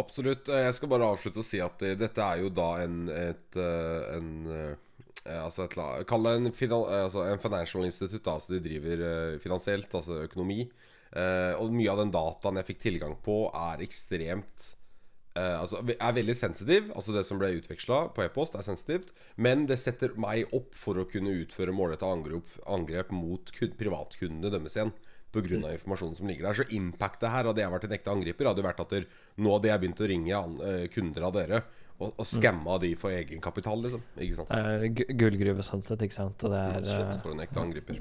[0.00, 0.48] Absolutt.
[0.48, 4.28] Jeg skal bare avslutte og si at eh, dette er jo da en, et, en
[5.28, 5.74] Altså et,
[6.08, 8.24] Kall det en, finan, eh, altså en financial institute.
[8.24, 10.64] Da, altså de driver eh, finansielt, altså økonomi.
[11.10, 14.68] Eh, og mye av den dataen jeg fikk tilgang på, er ekstremt
[15.34, 16.88] eh, Altså er veldig sensitiv.
[16.94, 19.12] Altså det som ble utveksla på e-post, er sensitivt.
[19.36, 24.52] Men det setter meg opp for å kunne utføre målretta angrep, angrep mot kun, privatkundene
[24.56, 24.96] deres igjen.
[25.30, 25.60] Pga.
[25.60, 25.68] Mm.
[25.76, 26.56] informasjonen som ligger der.
[26.58, 29.04] Så impactet her, hadde jeg vært en ekte angriper, hadde jo vært at der,
[29.38, 31.60] nå hadde jeg begynt å ringe an, eh, kunder av dere
[32.00, 34.02] og, og skamma de for egenkapital, liksom.
[34.16, 34.50] Ikke sant?
[34.56, 34.88] Er
[35.20, 36.44] gullgruve sånn sett, ikke sant.
[36.48, 38.00] Og det er eh, for en ekte angriper.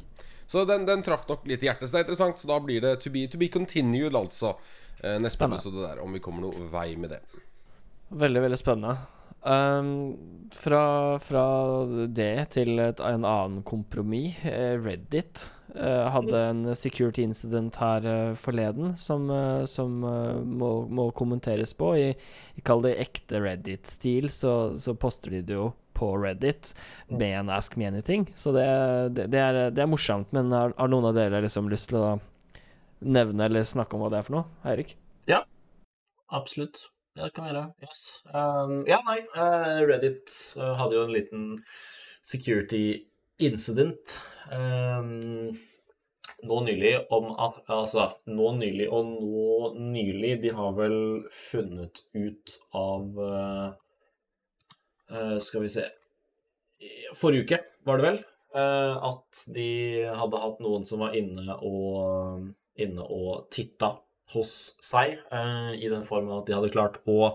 [0.50, 2.42] Så den, den traff nok litt i hjertet, så det er interessant.
[2.42, 4.56] Så da blir det to be, to be continued, altså.
[5.04, 5.60] Eh, neste Stemmer.
[5.60, 7.22] episode der, om vi kommer noe vei med det.
[8.10, 8.98] Veldig, veldig spennende.
[9.40, 9.92] Um,
[10.52, 10.82] fra,
[11.24, 11.44] fra
[12.12, 14.42] det til et, en annen kompromiss.
[14.44, 15.46] eh, Reddit
[16.14, 21.92] hadde en security incident her eh, forleden som, eh, som eh, må, må kommenteres på.
[21.98, 22.08] I,
[22.58, 26.72] i kall det ekte Reddit-stil, så, så poster de det jo på Reddit
[27.12, 28.26] med en Ask me anything.
[28.36, 28.66] Så det,
[29.14, 30.32] det, det, er, det er morsomt.
[30.36, 32.14] Men har, har noen av dere liksom lyst til å
[33.00, 34.48] nevne eller snakke om hva det er for noe?
[34.68, 34.96] Eirik?
[36.34, 36.88] Absolutt.
[37.18, 37.66] Ja, det kan være.
[37.84, 38.22] Yes.
[38.32, 39.20] Um, ja, nei.
[39.36, 41.48] eh, Reddit eh, hadde jo en liten
[42.24, 42.84] security
[43.40, 44.20] incident
[46.50, 50.98] nå nylig om at Altså, nå nylig og nå nylig De har vel
[51.50, 53.20] funnet ut av
[55.12, 55.86] eh, Skal vi se
[57.20, 58.20] Forrige uke, var det vel,
[58.56, 59.72] eh, at de
[60.16, 62.46] hadde hatt noen som var inne og,
[62.80, 63.98] inne og titta
[64.32, 67.34] hos seg, eh, i den formen at de hadde klart å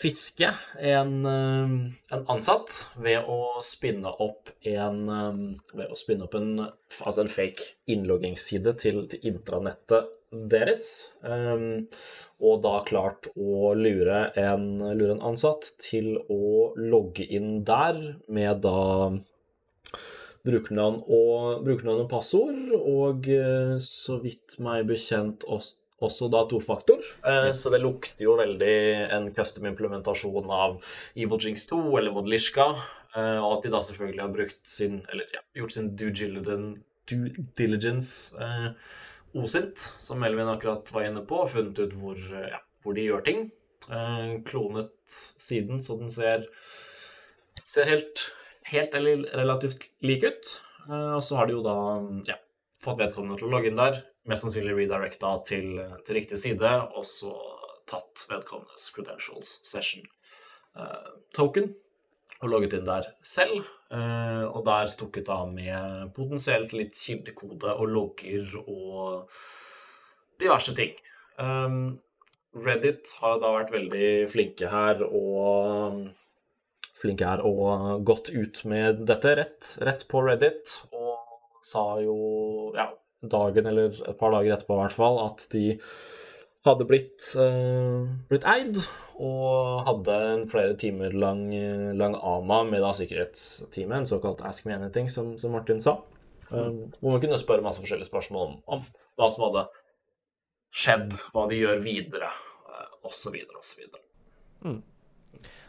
[0.00, 1.72] fiske en, eh,
[2.14, 6.52] en ansatt ved å spinne opp en eh, spinne opp en,
[7.00, 10.84] altså en fake innloggingsside til, til intranettet deres.
[11.26, 11.96] eh,
[12.40, 17.98] og da klart å lure en, lure en ansatt til å logge inn der
[18.32, 19.10] med da
[20.46, 27.02] brukernavn og, og passord, og eh, så vidt meg bekjent også, også da tofaktor.
[27.24, 27.60] Yes.
[27.62, 28.76] Så det lukter jo veldig
[29.16, 30.78] en custom implementasjon av
[31.14, 32.70] Evil Jinx 2 eller Modlishka,
[33.14, 36.82] eh, og at de da selvfølgelig har brukt sin, eller ja, gjort sin due diligence,
[37.10, 38.72] due diligence eh,
[39.36, 43.06] osint, som Melvin akkurat var inne på, og funnet ut hvor, eh, ja, hvor de
[43.06, 43.48] gjør ting.
[43.90, 46.46] Eh, klonet siden, så den ser,
[47.64, 48.26] ser helt,
[48.70, 50.54] helt eller relativt lik ut.
[50.88, 51.76] Eh, og så har de jo da
[52.28, 52.38] ja,
[52.80, 57.06] fått vedkommende til å logge inn der, mest sannsynlig redirecta til, til riktig side, og
[57.08, 57.34] så
[57.90, 60.04] tatt vedkommendes credentials session
[60.78, 61.72] uh, token
[62.40, 63.68] og logget inn der selv.
[63.90, 69.34] Uh, og der stukket av med potensielt litt kildekode og logger og
[70.40, 70.94] diverse ting.
[71.40, 71.98] Um,
[72.54, 76.06] Reddit har da vært veldig flinke her og
[77.00, 80.99] flinke her og gått ut med dette rett, rett på Reddit, og
[81.66, 82.16] sa jo
[82.76, 85.64] ja, dagen eller et par dager etterpå i hvert fall at de
[86.66, 88.80] hadde blitt, eh, blitt eid
[89.20, 91.42] og hadde en flere timer lang,
[91.96, 95.98] lang AMA med da sikkerhetsteamet, en såkalt Ask Me Anything, som, som Martin sa.
[96.52, 96.70] Eh,
[97.00, 98.86] hvor man kunne spørre masse forskjellige spørsmål om, om
[99.20, 99.66] hva som hadde
[100.72, 102.30] skjedd, hva de gjør videre,
[102.70, 103.84] eh, osv., osv.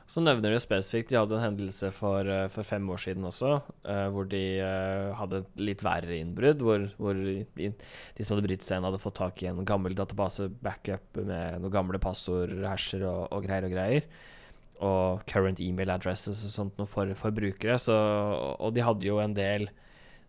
[0.10, 3.54] Så nevner de spesifikt De hadde en hendelse for, eh, for fem år siden også,
[3.86, 6.64] eh, hvor de eh, hadde et litt verre innbrudd.
[6.66, 7.72] Hvor, hvor de
[8.26, 12.02] som hadde brytt seg inn, hadde fått tak i en gammel database-backup med noen gamle
[12.02, 14.10] passord, hasher og, og greier og greier.
[14.82, 17.78] Og current email addresses og sånt for, for brukere.
[17.80, 17.96] Så,
[18.58, 19.70] og de hadde jo en del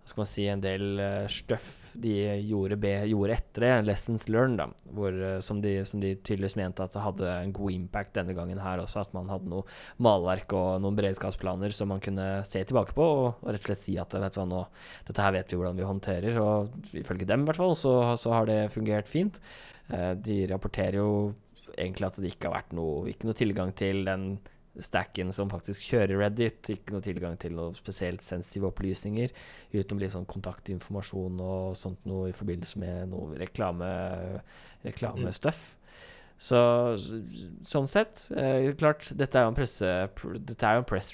[0.05, 2.15] skal man si, en del uh, støff de
[2.49, 6.57] gjorde, be, gjorde etter det, lessons learned, da, hvor, uh, som, de, som de tydeligvis
[6.59, 9.63] mente at det hadde en god impact denne gangen her også, at man hadde noe
[10.03, 13.85] malverk og noen beredskapsplaner som man kunne se tilbake på, og, og rett og slett
[13.85, 14.65] si at vet du hva, nå,
[15.11, 18.35] dette her vet vi hvordan vi håndterer, og ifølge dem i hvert fall, så, så
[18.35, 19.39] har det fungert fint.
[19.87, 21.13] Uh, de rapporterer jo
[21.77, 24.33] egentlig at det ikke har vært noe, ikke noe tilgang til den
[24.81, 26.71] stacken som faktisk kjører Reddit.
[26.73, 29.35] Ikke noe tilgang til noe spesielt sensitive opplysninger,
[29.75, 33.93] utenom litt sånn kontaktinformasjon og sånt noe i forbindelse med noe reklame
[34.87, 35.77] reklamestuff.
[36.43, 36.59] Så
[36.99, 39.91] sånn sett eh, Klart, dette er jo en presse
[40.43, 41.13] Dette er jo en press.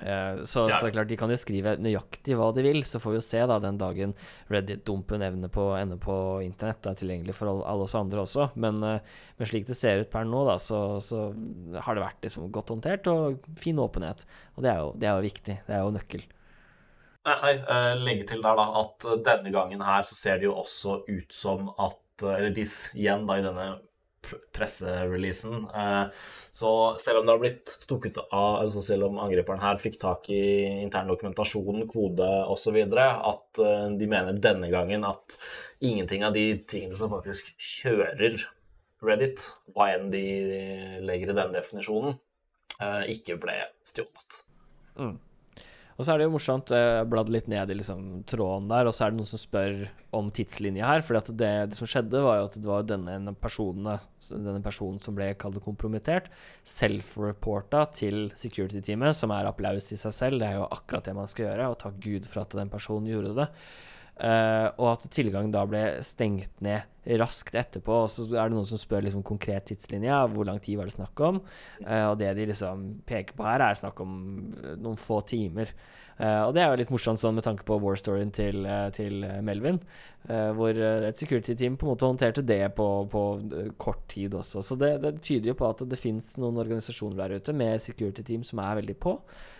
[0.00, 0.78] Eh, så, Ja.
[0.78, 3.40] så klart de kan jo skrive nøyaktig hva de vil, så får vi jo se
[3.50, 4.14] da den dagen
[4.48, 8.50] Reddit-dumpen evner på, ender på internett og er tilgjengelig for alle, alle oss andre også.
[8.56, 9.00] Men, eh,
[9.38, 11.28] men slik det ser ut per nå, da, så, så
[11.82, 14.24] har det vært liksom godt håndtert og fin åpenhet.
[14.56, 15.58] Og det er jo, det er jo viktig.
[15.66, 16.26] Det er jo nøkkel.
[17.28, 21.32] Eh, legge til der da at denne gangen her så ser det jo også ut
[21.34, 22.64] som at Eller de
[22.98, 23.66] igjen da i denne
[24.52, 26.04] pressereleasen eh,
[26.52, 30.28] Så selv om det har blitt stukket av altså Selv om angriperen her fikk tak
[30.34, 30.42] i
[30.82, 35.38] intern dokumentasjon, kode osv., at eh, de mener denne gangen at
[35.80, 38.42] ingenting av de tingene som faktisk kjører
[39.04, 39.44] Reddit,
[39.76, 40.24] hva enn de
[41.06, 42.16] legger i den definisjonen,
[42.82, 43.54] eh, ikke ble
[43.86, 44.40] stjålet.
[45.98, 48.94] Og så er det jo morsomt, jeg bladde litt ned i liksom tråden der, og
[48.94, 49.80] så er det noen som spør
[50.14, 51.02] om tidslinja her.
[51.02, 53.88] For det, det som skjedde, var jo at det var denne personen,
[54.30, 56.30] denne personen som ble kalt kompromittert,
[56.62, 60.38] self-reporta til security-teamet, som er applaus i seg selv.
[60.38, 63.10] Det er jo akkurat det man skal gjøre, og takk Gud for at den personen
[63.10, 63.50] gjorde det.
[64.18, 66.86] Eh, og at tilgang da ble stengt ned
[67.20, 68.02] raskt etterpå.
[68.04, 70.16] Og så er det noen som spør liksom konkret tidslinje.
[70.34, 71.40] Hvor lang tid var det snakk om?
[71.84, 74.18] Uh, og det de liksom peker på her, er snakk om
[74.58, 75.72] eh, noen få timer.
[76.18, 79.22] Eh, og det er jo litt morsomt sånn med tanke på war-storyen til, eh, til
[79.26, 79.80] eh, Melvin.
[80.28, 83.20] hvor et security-team på en måte håndterte det på, på
[83.80, 84.60] kort tid også.
[84.60, 88.42] Så det, det tyder jo på at det fins noen organisasjoner der ute med security-team
[88.44, 89.14] som er veldig på.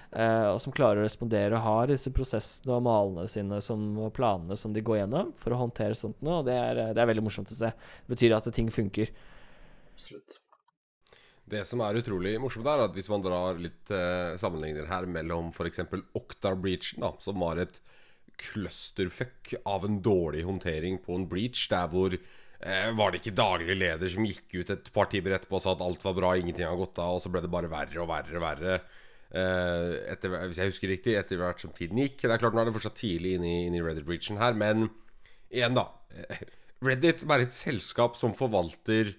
[0.09, 4.13] Uh, og som klarer å respondere og har disse prosessene og malene sine som, og
[4.17, 6.43] planene som de går gjennom for å håndtere sånt noe.
[6.43, 7.73] Og det er, det er veldig morsomt å se.
[7.73, 9.15] Det betyr at ting funker.
[9.95, 10.37] Absolutt.
[11.49, 15.53] Det som er utrolig morsomt, er at hvis man drar litt eh, sammenligner her mellom
[15.55, 15.85] f.eks.
[16.19, 17.81] Okta Breachen, da, som var et
[18.39, 23.79] clusterfuck av en dårlig håndtering på en breach, der hvor eh, var det ikke daglig
[23.81, 26.69] leder som gikk ut et par timer etterpå og sa at alt var bra, ingenting
[26.69, 28.79] har gått av, og så ble det bare verre og verre og verre.
[29.29, 32.23] Eh, etter, hvis jeg husker riktig, etter hvert som tiden gikk.
[32.23, 34.89] Det er klart Nå er det fortsatt tidlig inne i, i Reddit-breachen her, men
[35.51, 35.89] igjen, da.
[36.15, 36.45] eh,
[36.85, 39.17] Reddit er et selskap som forvalter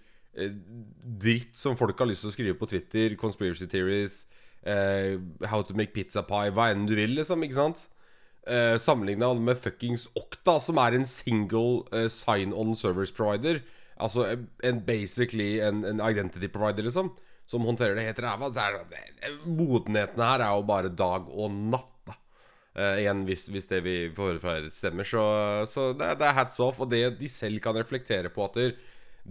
[1.20, 3.16] dritt som folk har lyst til å skrive på Twitter.
[3.20, 4.26] Conspiracy theories,
[4.64, 5.18] eh,
[5.52, 7.44] how to make pizza pie, hva enn du vil, liksom.
[7.46, 7.88] Ikke sant?
[8.48, 13.62] Eh, Sammenligna med fuckings Okta, som er en single eh, sign-on service provider.
[14.00, 17.12] Altså en, en basically en, en identity provider, liksom.
[17.50, 18.52] Som håndterer det helt ræva.
[18.54, 22.14] Så det- det- Modenheten her er jo bare dag og natt, da.
[22.80, 25.24] Eh, igjen, hvis, hvis det vi får høre fra dere, stemmer, så,
[25.68, 26.80] så det, det er hats off.
[26.80, 28.76] Og det de selv kan reflektere på at det,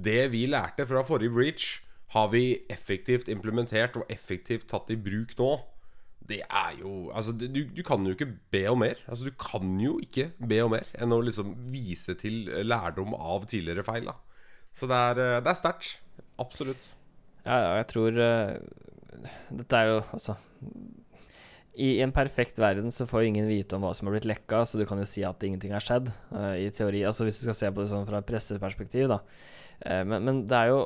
[0.05, 1.81] det vi lærte fra forrige breach,
[2.15, 5.51] har vi effektivt implementert og effektivt tatt i bruk nå.
[6.29, 9.01] Det er jo Altså, du, du kan jo ikke be om mer.
[9.09, 13.49] Altså, du kan jo ikke be om mer enn å liksom vise til lærdom av
[13.49, 14.17] tidligere feil, da.
[14.77, 15.95] Så det er, eh, det er sterkt.
[16.39, 16.93] Absolutt.
[17.45, 18.59] Ja, ja, jeg tror uh,
[19.49, 20.35] Dette er jo altså
[21.79, 24.81] I en perfekt verden så får ingen vite om hva som har blitt lekka, så
[24.81, 27.05] du kan jo si at ingenting har skjedd, uh, i teori.
[27.07, 29.21] Altså hvis du skal se på det sånn fra et presseperspektiv, da.
[29.85, 30.81] Uh, men, men det er jo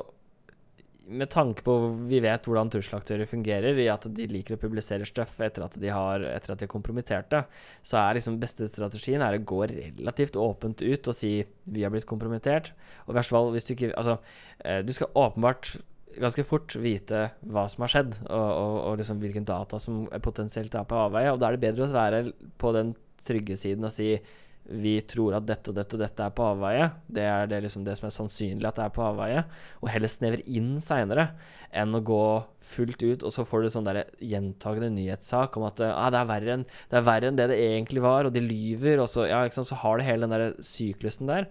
[1.03, 1.73] med tanke på
[2.07, 5.89] Vi vet hvordan trusselaktører fungerer, i at de liker å publisere stuff etter at de
[5.91, 7.41] har Etter at de har kompromittert det,
[7.83, 11.91] så er liksom beste strategien er å gå relativt åpent ut og si 'vi har
[11.91, 12.71] blitt kompromittert'.
[13.07, 14.19] Og i hvert fall hvis du ikke Altså,
[14.63, 15.75] uh, du skal åpenbart
[16.21, 20.75] ganske fort vite hva som har skjedd, og, og, og liksom hvilken data som potensielt
[20.77, 21.33] er på avveie.
[21.33, 22.23] Og da er det bedre å være
[22.61, 24.15] på den trygge siden og si
[24.63, 26.85] vi tror at dette og dette og dette er på avveie.
[27.11, 29.43] Det er det, liksom det som er sannsynlig at det er på avveie.
[29.81, 31.29] Og heller snevre inn seinere
[31.75, 32.23] enn å gå
[32.63, 36.49] fullt ut, og så får du sånn der gjentagende nyhetssak om at ah, det, er
[36.55, 39.43] enn, det er verre enn det det egentlig var, og de lyver, og så, ja,
[39.51, 41.49] så har du hele den der syklusen der.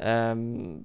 [0.00, 0.80] Um,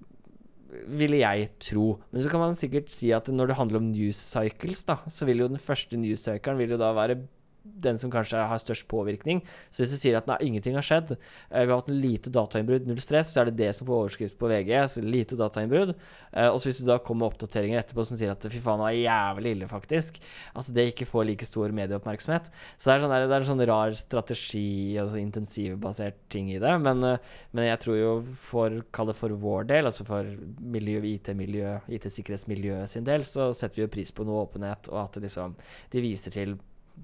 [0.88, 1.95] ville jeg tro.
[2.12, 5.28] Men så kan man sikkert si at når det handler om news cycles, da, så
[5.28, 7.19] vil jo den første news cyclen vil jo da være
[7.65, 9.41] den som kanskje har størst påvirkning.
[9.73, 12.32] Så hvis du sier at nei, ingenting har skjedd, eh, vi har hatt en lite
[12.34, 14.71] datainnbrudd, null stress, så er det det som får overskrift på VG.
[14.91, 15.95] Så lite datainnbrudd.
[16.32, 18.82] Eh, og så hvis du da kommer med oppdateringer etterpå som sier at fy faen,
[18.82, 20.19] det var jævlig ille, faktisk,
[20.56, 22.51] at det ikke får like stor medieoppmerksomhet.
[22.75, 24.67] Så det er, sånn der, det er en sånn rar strategi,
[25.01, 26.75] altså intensivbasert ting i det.
[26.86, 30.30] Men, eh, men jeg tror jo for, kall det for vår del, altså for
[30.75, 35.19] miljø, IT-miljø, IT-sikkerhetsmiljøet sin del, så setter vi jo pris på noe åpenhet, og at
[35.23, 35.56] liksom,
[35.93, 36.58] de viser til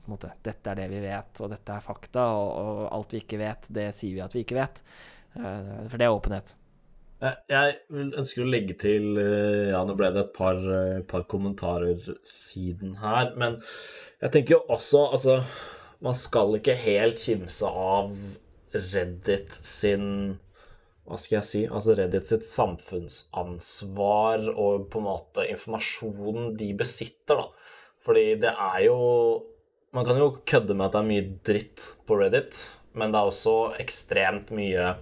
[0.10, 3.42] måte, dette er det vi vet, og dette er fakta, og, og alt vi ikke
[3.42, 4.84] vet, det sier vi at vi ikke vet.
[5.38, 6.56] Eh, for det er åpenhet.
[7.22, 9.20] Jeg ønsker å legge til
[9.70, 13.60] Ja, nå ble det et par, eh, par kommentarer siden her, men
[14.22, 15.44] jeg tenker jo også Altså,
[16.02, 18.16] man skal ikke helt kimse av
[18.74, 20.40] Reddit sin
[21.06, 21.62] Hva skal jeg si?
[21.68, 27.46] Altså Reddit sitt samfunnsansvar og på en måte informasjonen de besitter, da.
[28.02, 28.98] Fordi det er jo
[29.92, 32.60] Man kan jo kødde med at det er mye dritt på Reddit,
[32.96, 34.94] men det er også ekstremt mye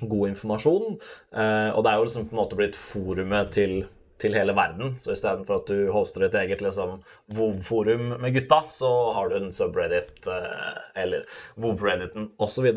[0.00, 0.94] god informasjon.
[1.36, 3.82] Eh, og det er jo liksom på en måte blitt forumet til,
[4.22, 4.96] til hele verden.
[5.02, 7.02] Så istedenfor at du hoster ditt eget liksom
[7.36, 11.28] WoW-forum med gutta, så har du en subreddit eh, eller
[11.60, 12.72] WoW-redditen osv.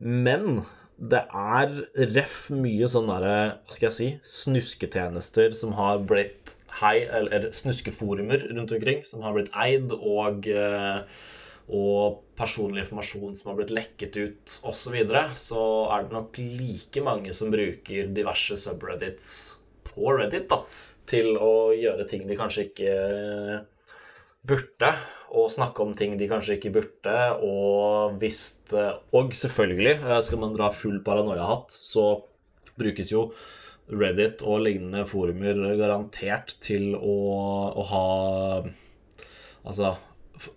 [0.00, 0.62] Men
[0.96, 1.76] det er
[2.16, 8.74] ref mye sånn derre, skal jeg si, snusketjenester som har blitt hei, eller snuskeforumer rundt
[8.76, 11.00] omkring, som har blitt eid, og eh,
[11.66, 16.38] og personlig informasjon som har blitt lekket ut osv., så, videre, så er det nok
[16.38, 19.30] like mange som bruker diverse subreddits
[19.88, 20.60] på Reddit da,
[21.10, 22.94] til å gjøre ting de kanskje ikke
[24.46, 24.92] burde,
[25.34, 30.54] og snakke om ting de kanskje ikke burde, og hvis Og selvfølgelig, eh, skal man
[30.54, 32.22] dra full paranoia-hatt, så
[32.78, 33.32] brukes jo
[33.86, 37.16] Reddit og lignende forumer garantert til å,
[37.70, 38.06] å ha
[39.66, 39.96] Altså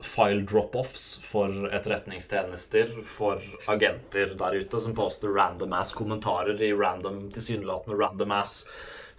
[0.05, 7.29] file drop-offs for etterretningstjenester, for agenter der ute som poster random ass kommentarer i random,
[7.33, 8.59] tilsynelatende random ass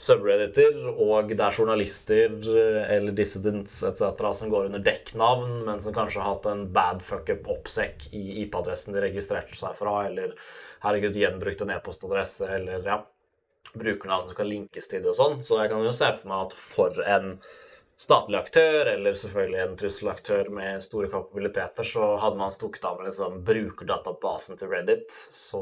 [0.00, 4.30] Subredditor og det er journalister eh, eller dissidents etc.
[4.32, 9.02] som går under dekknavn, men som kanskje har hatt en bad fuck-up-oppsekk i IP-adressen de
[9.04, 10.32] registrerte seg fra, eller
[10.86, 13.02] herregud, gjenbrukt en e-postadresse, eller ja,
[13.74, 15.42] brukernavn som kan linkes til det og sånn.
[15.44, 17.34] Så jeg kan jo se for meg at for en
[18.00, 23.10] statlig aktør, eller selvfølgelig en trusselaktør med store kapabiliteter, så hadde man stukket av med
[23.10, 25.60] liksom brukerdatabasen til Reddit, så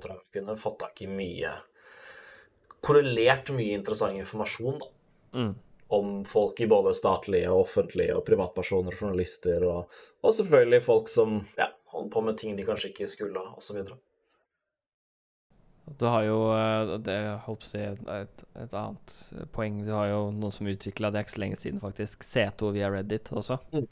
[0.00, 1.52] tror jeg vi kunne fått tak i mye
[2.84, 4.90] Korrelert mye interessant informasjon da,
[5.34, 5.54] Mm.
[5.88, 9.88] om folk i både statlige, og offentlige og privatpersoner og journalister, og,
[10.22, 13.80] og selvfølgelig folk som ja, holder på med ting de kanskje ikke skulle, osv.
[15.84, 19.16] Du har jo eh, Det holdt på å et, et annet
[19.52, 19.82] poeng.
[19.84, 22.24] Du har jo noen som utvikla det er ikke så lenge siden, faktisk.
[22.24, 23.58] C2 via Reddit også.
[23.74, 23.88] Mm.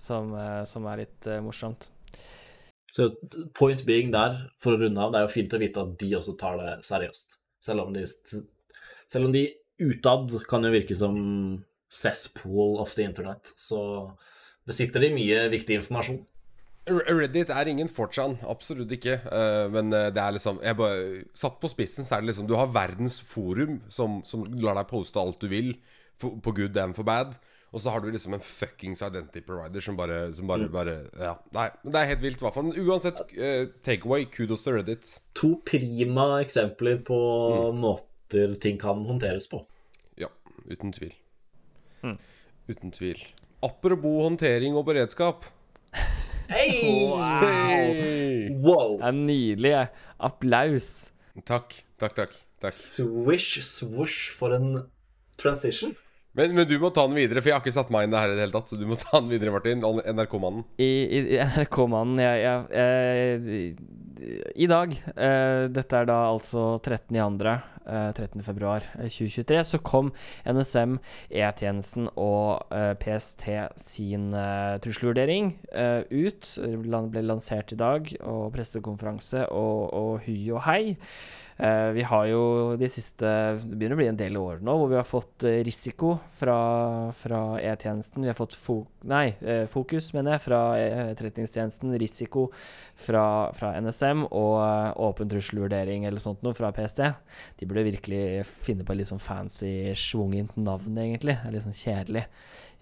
[0.00, 1.90] Som, eh, som er litt uh, morsomt.
[2.92, 3.10] Så
[3.58, 6.10] point being der, for å runde av, det er jo fint å vite at de
[6.16, 7.36] også tar det seriøst.
[7.66, 8.04] Selv om de,
[9.10, 9.48] selv om de
[9.82, 11.16] utad kan jo virke som
[11.92, 13.80] cesspool of the internet, så
[14.66, 16.22] besitter de mye viktig informasjon.
[16.86, 19.16] Reddit er ingen fortran, absolutt ikke.
[19.26, 22.46] Eh, men eh, det er liksom jeg bare, Satt på spissen så er det liksom
[22.46, 25.72] Du har verdens forum som, som lar deg poste alt du vil
[26.16, 27.34] for, på good and for bad.
[27.74, 31.34] Og så har du liksom en fuckings identity provider som bare, som bare, bare Ja,
[31.52, 32.70] nei, men det er helt vilt, hvert fall.
[32.78, 35.10] Uansett, uh, takeaway, kudos til Reddit.
[35.42, 37.18] To prima eksempler på
[37.74, 37.82] Mm.
[37.82, 39.60] måter ting kan håndteres på.
[40.16, 40.30] Ja,
[40.70, 41.12] uten tvil.
[42.70, 43.20] Uten tvil.
[43.66, 45.44] Apropos håndtering og beredskap.
[46.48, 48.50] Hey!
[48.62, 48.98] Wow!
[49.00, 49.72] Det er nydelig.
[50.22, 50.90] Applaus.
[51.46, 52.34] Takk, takk, takk.
[52.62, 52.74] takk.
[52.76, 54.84] Swish, swoosh for en
[55.40, 55.94] transition.
[56.36, 58.20] Men, men du må ta den videre, for jeg har ikke satt meg inn det
[58.20, 58.68] her i det hele tatt.
[58.70, 59.80] Så du må ta den videre, Martin.
[59.82, 60.64] NRK-mannen.
[60.78, 63.38] I, i, NRK-mannen jeg, jeg, jeg,
[64.54, 67.16] I dag, eh, dette er da altså 13.
[67.86, 68.42] eh, 13.
[68.42, 70.12] februar eh, 2023, så kom
[70.44, 70.98] NSM,
[71.30, 73.48] E-tjenesten og eh, PST
[73.80, 76.52] sin eh, trusselvurdering eh, ut.
[76.60, 80.96] Den ble lansert i dag, og pressekonferanse og, og hui og hei.
[81.56, 82.40] Eh, vi har jo
[82.76, 86.18] de siste Det begynner å bli en del år nå hvor vi har fått risiko
[86.36, 86.56] fra,
[87.16, 88.26] fra E-tjenesten.
[88.26, 89.36] Vi har fått fo nei,
[89.70, 91.94] fokus, mener jeg, fra Etterretningstjenesten.
[92.00, 92.48] Risiko
[92.98, 97.04] fra, fra NSM og åpen trusselvurdering eller sånt noe fra PST.
[97.60, 101.36] De burde virkelig finne på et litt sånn fancy, schwungent navn, egentlig.
[101.36, 102.24] Det er litt sånn kjedelig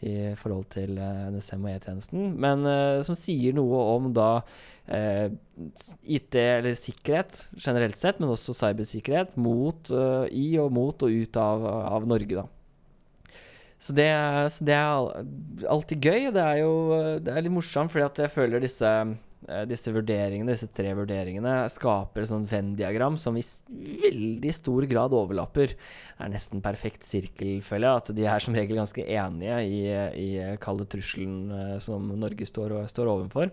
[0.05, 2.25] i forhold til eh, NSM og E-tjenesten.
[2.45, 5.29] Men uh, som sier noe om da uh,
[6.05, 11.41] IT, eller sikkerhet generelt sett, men også cybersikkerhet mot, uh, i og mot og ut
[11.41, 12.47] av, av Norge, da.
[13.85, 14.09] Så det,
[14.55, 16.31] så det er alltid gøy.
[16.33, 19.11] Det er jo eh, det er litt morsomt, fordi at jeg føler disse, eh,
[19.69, 23.45] disse vurderingene, disse tre vurderingene, skaper et sånt Venn-diagram som i
[24.05, 25.75] veldig stor grad overlapper.
[25.75, 28.03] Det er nesten perfekt sirkel, føler jeg.
[28.03, 29.83] At de er som regel ganske enige i,
[30.25, 30.31] i
[30.63, 33.53] kalde trusselen eh, som Norge står, står overfor.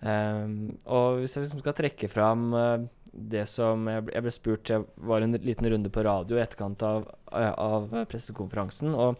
[0.00, 4.86] Um, og hvis jeg liksom skal trekke fram eh, det som jeg ble, spurt Jeg
[5.04, 8.94] var en liten runde på radio i etterkant av, eh, av pressekonferansen.
[8.94, 9.18] Og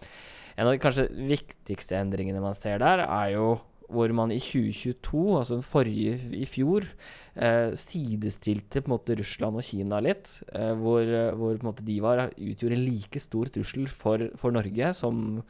[0.56, 3.58] en av de kanskje viktigste endringene man ser der, er jo
[3.90, 6.86] hvor man i 2022, altså den forrige i fjor,
[7.34, 10.38] eh, sidestilte på en måte Russland og Kina litt.
[10.54, 14.30] Eh, hvor, eh, hvor på en måte de var, utgjorde en like stor trussel for,
[14.40, 15.42] for Norge som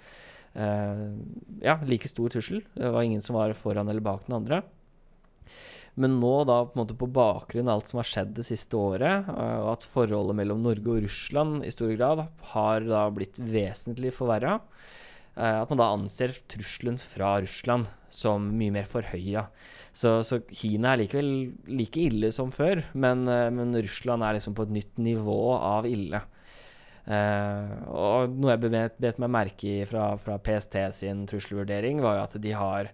[0.55, 1.07] eh,
[1.62, 2.64] Ja, like stor trussel.
[2.74, 4.62] Det var ingen som var foran eller bak den andre.
[6.00, 8.79] Men nå, da på en måte på bakgrunn av alt som har skjedd det siste
[8.79, 12.24] året, eh, og at forholdet mellom Norge og Russland i stor grad
[12.55, 14.61] har da blitt vesentlig forverra,
[15.37, 19.47] at man da anser trusselen fra Russland som mye mer forhøya.
[19.93, 21.31] Så, så Kina er likevel
[21.71, 25.88] like ille som før, men, eh, men Russland er liksom på et nytt nivå av
[25.88, 26.23] ille.
[27.11, 32.19] Uh, og noe jeg bet, bet meg merke i fra, fra PST sin trusselvurdering, var
[32.19, 32.90] jo at de har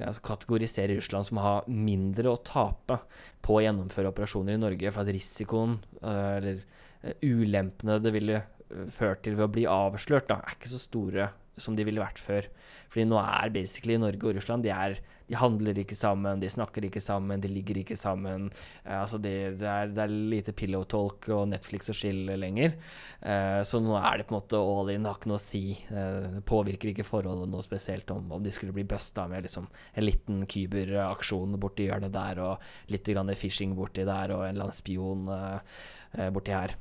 [0.00, 2.96] altså kategoriserer Russland som har mindre å tape
[3.44, 6.64] på å gjennomføre operasjoner i Norge, for at risikoen uh, eller
[7.04, 10.80] eh, ulempene det ville eh, ført til ved å bli avslørt, da, er ikke så
[10.80, 11.28] store
[11.60, 12.46] som de ville vært før.
[12.90, 14.96] Fordi nå er basically Norge og Russland De, er,
[15.30, 18.48] de handler ikke sammen, de snakker ikke sammen, de ligger ikke sammen.
[18.82, 22.74] Uh, altså det, det, er, det er lite pillow talk og Netflix og chill lenger.
[23.22, 25.64] Uh, så nå er det på en måte all in, har ikke noe å si.
[25.92, 29.70] Uh, det påvirker ikke forholdet noe spesielt om, om de skulle bli busta med liksom
[29.70, 33.08] en liten kyberaksjon borti hjørnet der, og litt
[33.40, 35.28] phishing borti der, og en eller annen spion
[36.34, 36.74] borti her.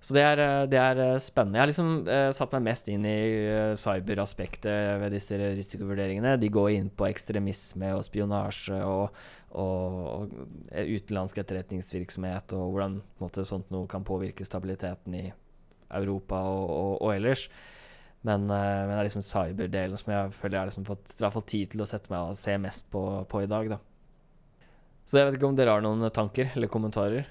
[0.00, 1.58] Så det er, eh, det er eh, spennende.
[1.58, 3.18] Jeg har liksom uh, satt meg mest inn i
[3.52, 6.38] uh, cyberaspektet ved disse risikovurderingene.
[6.40, 9.18] De går inn på ekstremisme og spionasje og,
[9.60, 15.26] og, og utenlandsk etterretningsvirksomhet, og hvordan måte, sånt noe kan påvirke stabiliteten i
[16.00, 17.44] Europa og, og ellers.
[18.24, 21.20] Men, uh, men det er liksom cyberdelen som jeg føler jeg har liksom fått i
[21.26, 23.82] hvert fall tid til å sette meg og se mest på, på i dag, da.
[25.04, 27.28] Så jeg vet ikke om dere har noen tanker eller kommentarer?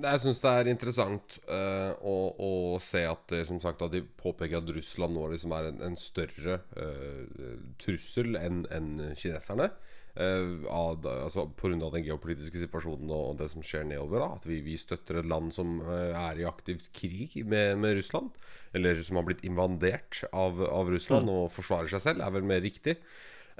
[0.00, 2.50] Jeg syns det er interessant uh, å, å
[2.82, 5.96] se at, det, som sagt, at de påpeker at Russland nå liksom er en, en
[6.00, 9.70] større uh, trussel enn en kineserne.
[10.10, 11.76] Uh, av, altså Pga.
[11.94, 14.24] den geopolitiske situasjonen og det som skjer nedover.
[14.24, 17.98] Da, at vi, vi støtter et land som uh, er i aktiv krig med, med
[18.00, 18.32] Russland.
[18.76, 22.62] Eller som har blitt invadert av, av Russland og forsvarer seg selv, er vel mer
[22.64, 22.98] riktig.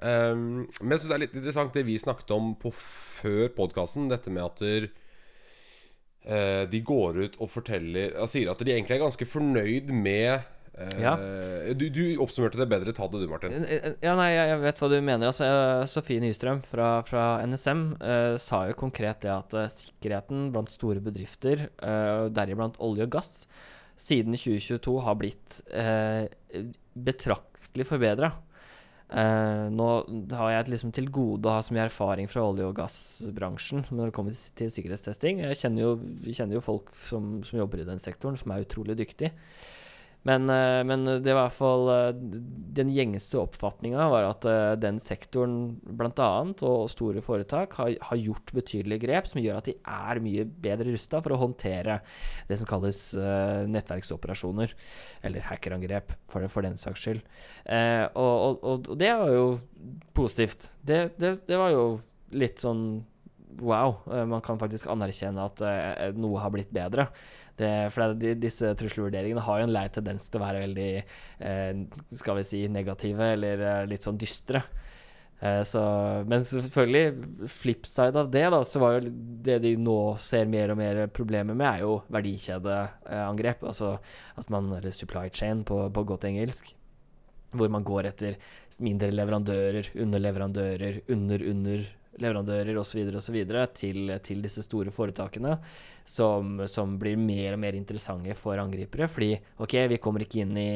[0.00, 4.08] Um, men jeg synes det er litt interessant det vi snakket om på før podkasten.
[4.08, 4.88] Dette med at eh,
[6.70, 10.42] de går ut og forteller sier at de egentlig er ganske fornøyd med
[10.76, 11.14] eh, Ja.
[11.74, 12.92] du, du oppsummerte det bedre.
[12.96, 13.56] Ta det du, Martin.
[14.04, 15.30] Ja, nei, jeg vet hva du mener.
[15.30, 20.50] Altså, eh, Sofie Nystrøm fra, fra NSM uh, sa jo konkret det at eh, sikkerheten
[20.54, 23.34] blant store bedrifter, uh, deriblant olje og gass,
[24.00, 26.24] siden 2022 har blitt eh,
[26.96, 28.32] betraktelig forbedra.
[29.10, 29.86] Eh, nå
[30.38, 34.10] har jeg liksom til gode å ha så mye erfaring fra olje- og gassbransjen når
[34.10, 35.42] det kommer til sikkerhetstesting.
[35.48, 38.62] Jeg kjenner jo, vi kjenner jo folk som, som jobber i den sektoren, som er
[38.62, 39.32] utrolig dyktige.
[40.22, 42.10] Men, eh, men det var i hvert fall eh,
[42.76, 46.28] Den gjengse oppfatninga var at eh, den sektoren bl.a.
[46.68, 50.90] og store foretak har, har gjort betydelige grep som gjør at de er mye bedre
[50.92, 52.00] rusta for å håndtere
[52.48, 53.00] det som kalles
[53.70, 54.74] nettverksoperasjoner.
[55.26, 57.20] Eller hackerangrep, for, for den saks skyld.
[58.18, 59.44] Og, og, og, det var jo
[60.16, 60.70] positivt.
[60.82, 61.84] Det, det, det var jo
[62.36, 62.84] litt sånn
[63.60, 64.00] wow.
[64.30, 65.62] Man kan faktisk anerkjenne at
[66.18, 67.08] noe har blitt bedre.
[67.60, 71.82] Det, for det, disse trusselvurderingene har jo en lei tendens til å være veldig eh,
[72.16, 74.62] skal vi si negative eller eh, litt sånn dystre.
[75.40, 75.82] Eh, så,
[76.28, 79.12] men selvfølgelig, flipside av det, da, så var jo
[79.46, 83.64] det de nå ser mer og mer problemer med, er jo verdikjedeangrep.
[83.64, 83.94] Altså
[84.40, 86.74] at man Eller supply chain på, på godt engelsk.
[87.56, 88.36] Hvor man går etter
[88.84, 91.88] mindre leverandører, underleverandører, under-under
[92.18, 93.04] leverandører osv.
[93.76, 95.58] Til, til disse store foretakene,
[96.04, 99.08] som, som blir mer og mer interessante for angripere.
[99.10, 100.70] Fordi OK, vi kommer ikke inn i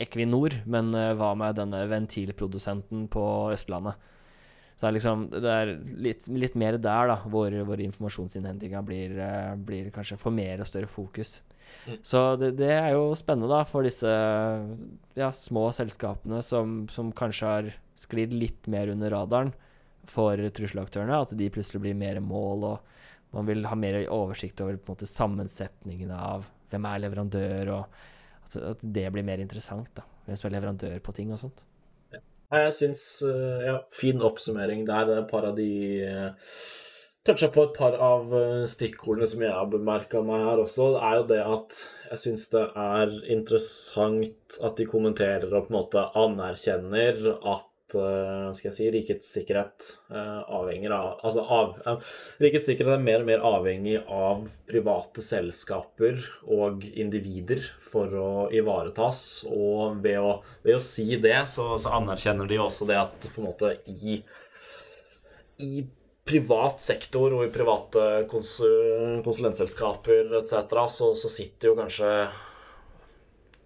[0.00, 4.08] Equinor, men eh, hva med denne ventilprodusenten på Østlandet?
[4.80, 5.70] Så det er liksom Det er
[6.00, 10.70] litt, litt mer der, da, hvor, hvor informasjonsinnhentinga blir, eh, blir kanskje får mer og
[10.70, 11.42] større fokus.
[11.84, 11.98] Mm.
[12.00, 14.08] Så det, det er jo spennende, da, for disse
[15.20, 19.52] ja, små selskapene som, som kanskje har sklidd litt mer under radaren
[20.08, 21.20] for trusselaktørene.
[21.20, 24.96] At de plutselig blir mer mål, og man vil ha mer oversikt over på en
[24.96, 28.00] måte, sammensetningen av hvem er leverandør, og
[28.44, 29.90] altså, at det blir mer interessant.
[29.96, 31.64] da, Hvem som er leverandør på ting og sånt.
[32.14, 32.22] Ja.
[32.50, 35.06] Jeg syns eh, Ja, fin oppsummering der.
[35.06, 35.70] Det er et par av de
[36.06, 36.54] uh,
[37.26, 40.86] Toucha på et par av eh, stikkordene som jeg har bemerka meg her også.
[41.04, 41.74] Er jo det at
[42.10, 48.50] jeg syns det er interessant at de kommenterer og på en måte anerkjenner at eh,
[48.56, 52.02] skal jeg si, rikets sikkerhet eh, avhenger av Altså av,
[52.42, 59.22] rikets sikkerhet er mer og mer avhengig av private selskaper og individer for å ivaretas.
[59.50, 60.36] Og ved å,
[60.66, 64.20] ved å si det, så, så anerkjenner de også det at på en måte i
[65.60, 65.82] i
[66.30, 72.12] privat sektor og i private konsul konsulentselskaper etc., så, så sitter jo kanskje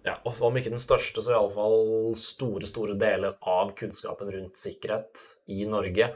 [0.05, 5.23] ja, og Om ikke den største, så iallfall store, store deler av kunnskapen rundt sikkerhet
[5.51, 6.11] i Norge.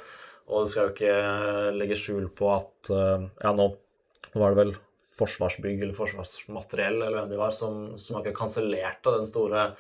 [0.49, 1.15] Og det skal jo ikke
[1.77, 3.71] legge skjul på at eh, Ja, nå
[4.35, 4.75] var det vel
[5.19, 9.71] Forsvarsbygg eller Forsvarsmateriell eller hvem de var, som, som akkurat kansellerte den store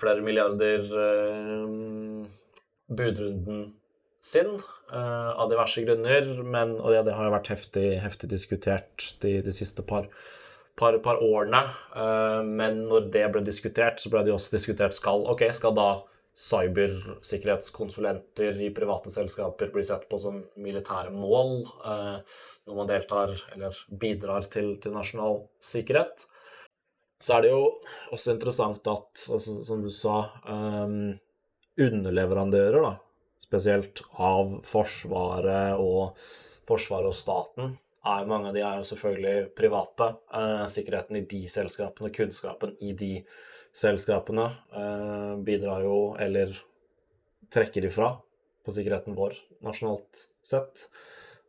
[0.00, 2.28] flere milliarder eh,
[2.88, 3.64] budrunden
[4.20, 4.52] sin
[4.92, 6.28] eh, av diverse grunner.
[6.44, 10.08] Men, og det, det har jo vært heftig, heftig diskutert de, de siste par,
[10.80, 11.60] par, par årene.
[11.96, 15.90] Eh, men når det ble diskutert, så ble det også diskutert skal, ok, skal da
[16.40, 22.18] cybersikkerhetskonsulenter i private selskaper bli sett på som militære mål eh,
[22.68, 26.16] når man deltar eller bidrar til, til nasjonal sikkerhet.
[27.20, 27.64] Så er det jo
[28.14, 30.16] også interessant at, altså, som du sa,
[30.48, 31.18] um,
[31.80, 32.94] underleverandører, da,
[33.40, 36.16] spesielt av Forsvaret og
[36.68, 37.74] Forsvaret og staten,
[38.06, 40.08] er mange av de er jo selvfølgelig private.
[40.32, 43.12] Eh, sikkerheten i de selskapene, kunnskapen i de
[43.76, 46.56] selskapene eh, bidrar jo, eller
[47.52, 48.14] trekker ifra,
[48.64, 50.86] på sikkerheten vår nasjonalt sett.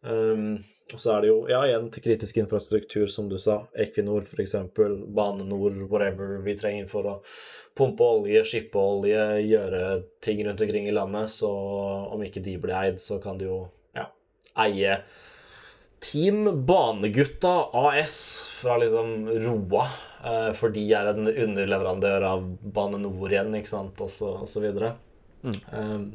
[0.01, 3.61] Um, og så er det jo ja, igjen til kritisk infrastruktur, som du sa.
[3.79, 7.13] Equinor f.eks., Bane Nor, whatever vi trenger for å
[7.77, 9.83] pumpe olje, skippe olje, gjøre
[10.25, 11.31] ting rundt omkring i landet.
[11.31, 13.61] Så om ikke de blir eid, så kan de jo
[13.95, 14.09] ja,
[14.65, 14.97] eie
[16.01, 18.15] Team Banegutta AS
[18.61, 19.85] fra liksom Roa.
[20.25, 22.43] Eh, for de er en underleverandør av
[22.73, 24.95] Bane Nor igjen, ikke sant, og så, og så videre.
[25.41, 26.11] Um,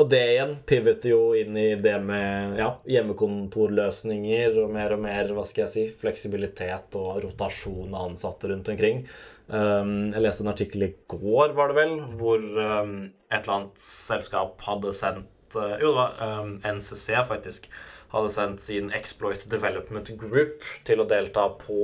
[0.00, 5.32] og det igjen pivoter jo inn i det med ja, hjemmekontorløsninger og mer og mer
[5.36, 9.04] hva skal jeg si, fleksibilitet og rotasjon av ansatte rundt omkring.
[9.48, 12.96] Um, jeg leste en artikkel i går, var det vel, hvor um,
[13.28, 17.68] et eller annet selskap hadde sendt uh, Jo, det var NCC, faktisk.
[18.10, 21.82] Hadde sendt sin Exploit Development Group til å delta på,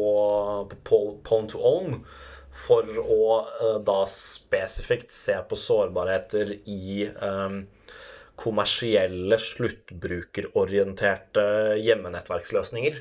[0.88, 2.00] på Pwn to Own
[2.56, 7.66] for å uh, da spesifikt se på sårbarheter i um,
[8.40, 11.44] kommersielle, sluttbrukerorienterte
[11.84, 12.94] hjemmenettverksløsninger.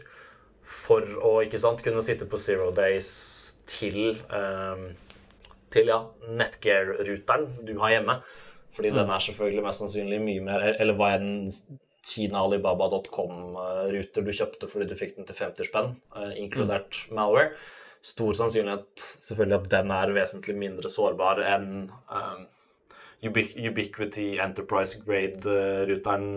[0.65, 3.09] For å ikke sant, kunne sitte på Zero Days
[3.69, 4.95] til, um,
[5.73, 5.99] til ja,
[6.29, 8.15] Netgear-ruteren du har hjemme.
[8.75, 11.45] Fordi den er selvfølgelig mest sannsynlig mye mer Eller hva er den
[12.05, 17.55] Tina Alibaba.com-ruter du kjøpte fordi du fikk den til 50 spenn, inkludert inkludert malware.
[18.05, 22.43] Stor sannsynlighet selvfølgelig at den er vesentlig mindre sårbar enn um,
[23.25, 26.27] Ubiquity Enterprise Grade-ruteren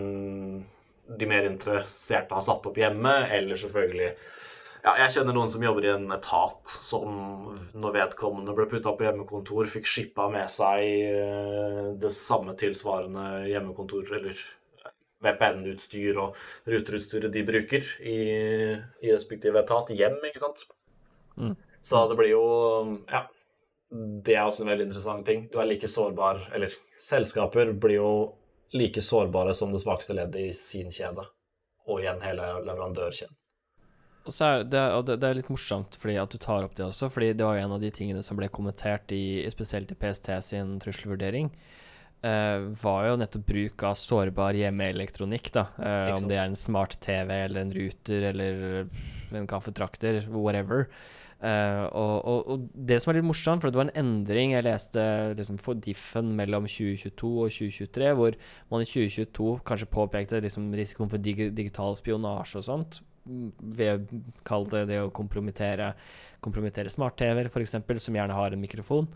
[1.19, 4.11] de mer interesserte har satt opp hjemme, eller selvfølgelig
[4.79, 9.03] Ja, jeg kjenner noen som jobber i en etat som når vedkommende ble putta på
[9.03, 14.39] hjemmekontor, fikk shippa med seg eh, det samme tilsvarende hjemmekontor, eller
[15.23, 16.37] VPN-utstyr og
[16.69, 18.19] ruterutstyret de bruker i,
[19.03, 20.63] i respektive etat, hjem, ikke sant.
[21.39, 21.55] Mm.
[21.81, 22.45] Så det blir jo
[23.09, 23.27] Ja.
[23.89, 25.47] Det er også en veldig interessant ting.
[25.49, 26.69] Du er like sårbar, eller
[27.01, 28.11] selskaper blir jo
[28.77, 31.25] like sårbare som det svakeste leddet i sin kjede,
[31.87, 33.33] og igjen hele leverandørkjeden.
[34.27, 36.75] Og så er det, og det, det er litt morsomt fordi at du tar opp
[36.77, 39.97] det også, fordi det var en av de tingene som ble kommentert i spesielt i
[39.97, 41.49] PST sin trusselvurdering.
[42.25, 45.67] Eh, var jo nettopp bruk av sårbar hjemmeelektronikk, da.
[45.79, 48.61] uh, om det er en smart-TV eller en ruter eller
[49.35, 50.87] en kaffetrakter, whatever.
[51.39, 54.65] Uh, og, og, og det som var litt morsomt, for det var en endring jeg
[54.65, 55.03] leste
[55.39, 58.35] liksom, for Diffen mellom 2022 og 2023, hvor
[58.73, 63.49] man i 2022 kanskje påpekte liksom, risikoen for dig digital spionasje og sånt, mm,
[63.79, 64.11] ved
[64.47, 65.93] kall det det å kompromittere,
[66.43, 69.07] kompromittere smart-TV-er, f.eks., som gjerne har en mikrofon.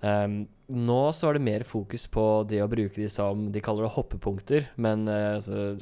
[0.00, 3.84] Um, nå så er det mer fokus på det å bruke de som de kaller
[3.84, 5.74] det hoppepunkter, men uh, altså,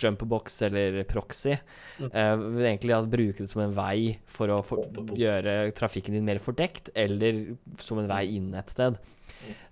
[0.00, 1.54] jumperbox eller proxy.
[2.00, 2.08] Mm.
[2.08, 4.86] Uh, egentlig altså, bruke det som en vei for å for,
[5.18, 8.98] gjøre trafikken din mer fordekt, eller som en vei inn et sted.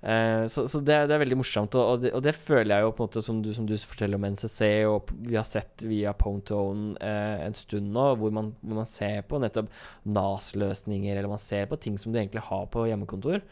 [0.02, 2.86] Uh, så så det, det er veldig morsomt, og, og, det, og det føler jeg
[2.86, 5.86] jo på en måte som du, som du forteller om NCC, og vi har sett
[5.88, 6.60] via Pone to
[7.00, 9.70] eh, en stund nå, hvor man, hvor man ser på nettopp
[10.08, 13.42] NAS-løsninger, eller man ser på ting som du egentlig har på hjemmekontor,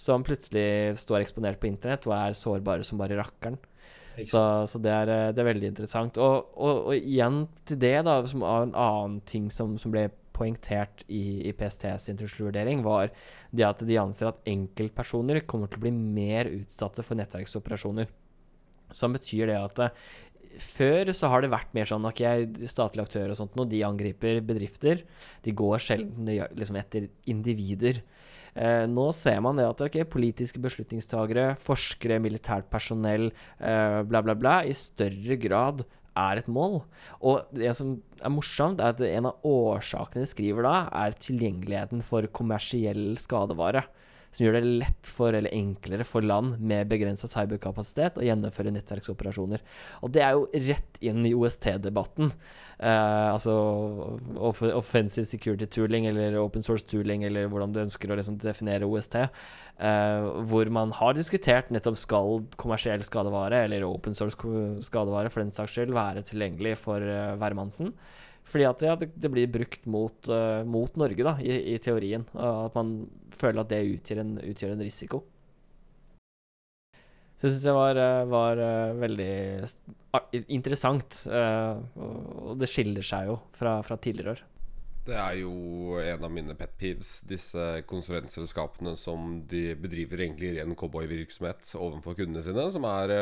[0.00, 3.58] som plutselig står eksponert på internett og er sårbare som bare rakkeren.
[4.26, 6.18] Så, så det, er, eh, det er veldig interessant.
[6.20, 10.08] Og, og, igjen til det, da, som en annen ting som, som ble
[10.40, 13.12] poengtert i, i PST sin trusselvurdering, var
[13.52, 18.10] det at de anser at enkeltpersoner kommer til å bli mer utsatte for nettverksoperasjoner.
[18.96, 19.94] Som betyr det at eh,
[20.60, 22.22] før så har det vært mer sånn Ok,
[22.68, 25.04] statlige aktører og sånt nå, de angriper bedrifter.
[25.44, 26.26] De går sjelden
[26.58, 28.02] liksom etter individer.
[28.58, 33.30] Eh, nå ser man det at ok, politiske beslutningstagere, forskere, militært personell,
[33.60, 35.84] eh, bla, bla, bla, i større grad
[36.20, 36.80] er et mål.
[37.24, 42.04] Og det som er morsomt, er at en av årsakene de skriver da, er tilgjengeligheten
[42.06, 43.86] for kommersiell skadevare.
[44.30, 49.64] Som gjør det lett for, eller enklere for land med begrensa cyberkapasitet å gjennomføre nettverksoperasjoner.
[50.06, 52.30] Og det er jo rett inn i OST-debatten.
[52.78, 53.56] Uh, altså
[54.38, 58.86] off offensive security tooling, eller open source tooling, eller hvordan du ønsker å liksom definere
[58.86, 59.18] OST.
[59.18, 64.38] uh, hvor man har diskutert nettopp skal kommersiell skadevare, eller open source
[64.86, 67.94] skadevare for den saks skyld, være tilgjengelig for uh, hvermannsen.
[68.50, 72.24] Fordi at ja, det, det blir brukt mot, uh, mot Norge, da, i, i teorien.
[72.34, 72.94] og at man
[73.36, 75.22] føler at det utgjør en, utgjør en risiko.
[77.40, 79.34] Så jeg syns det var, eh, var eh, veldig
[80.52, 81.22] interessant.
[81.32, 84.42] og, det skiller seg jo fra, fra tidligere år.
[85.06, 90.76] Det er jo en av mine pet peeves, disse konsulentselskapene som de bedriver egentlig ren
[90.76, 93.14] cowboyvirksomhet overfor kundene sine, som er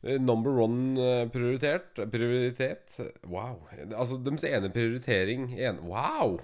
[0.00, 2.98] number one eh, prioritert prioritet.
[3.26, 3.64] Wow.
[3.94, 6.38] Altså deres ene prioritering en, Wow!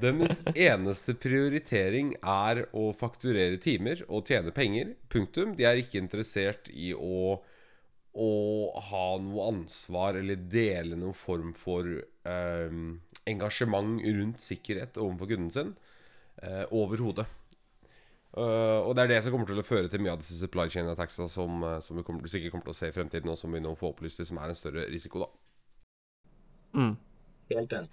[0.00, 4.94] Deres eneste prioritering er å fakturere timer og tjene penger.
[5.10, 5.54] Punktum.
[5.58, 7.40] De er ikke interessert i å
[8.14, 12.76] å ha noe ansvar eller dele noen form for eh,
[13.26, 15.74] engasjement rundt sikkerhet overfor kunden sin.
[16.42, 17.26] Uh, Overhodet.
[18.34, 20.66] Eh, og det er det som kommer til å føre til mye av disse supply
[20.72, 23.38] chain attacks som, eh, som vi kommer, sikkert kommer til å se i fremtiden, og
[23.38, 25.28] som vi nå får opplyst til, som er en større risiko, da.
[26.74, 26.96] Mm.
[27.52, 27.92] Helt enig.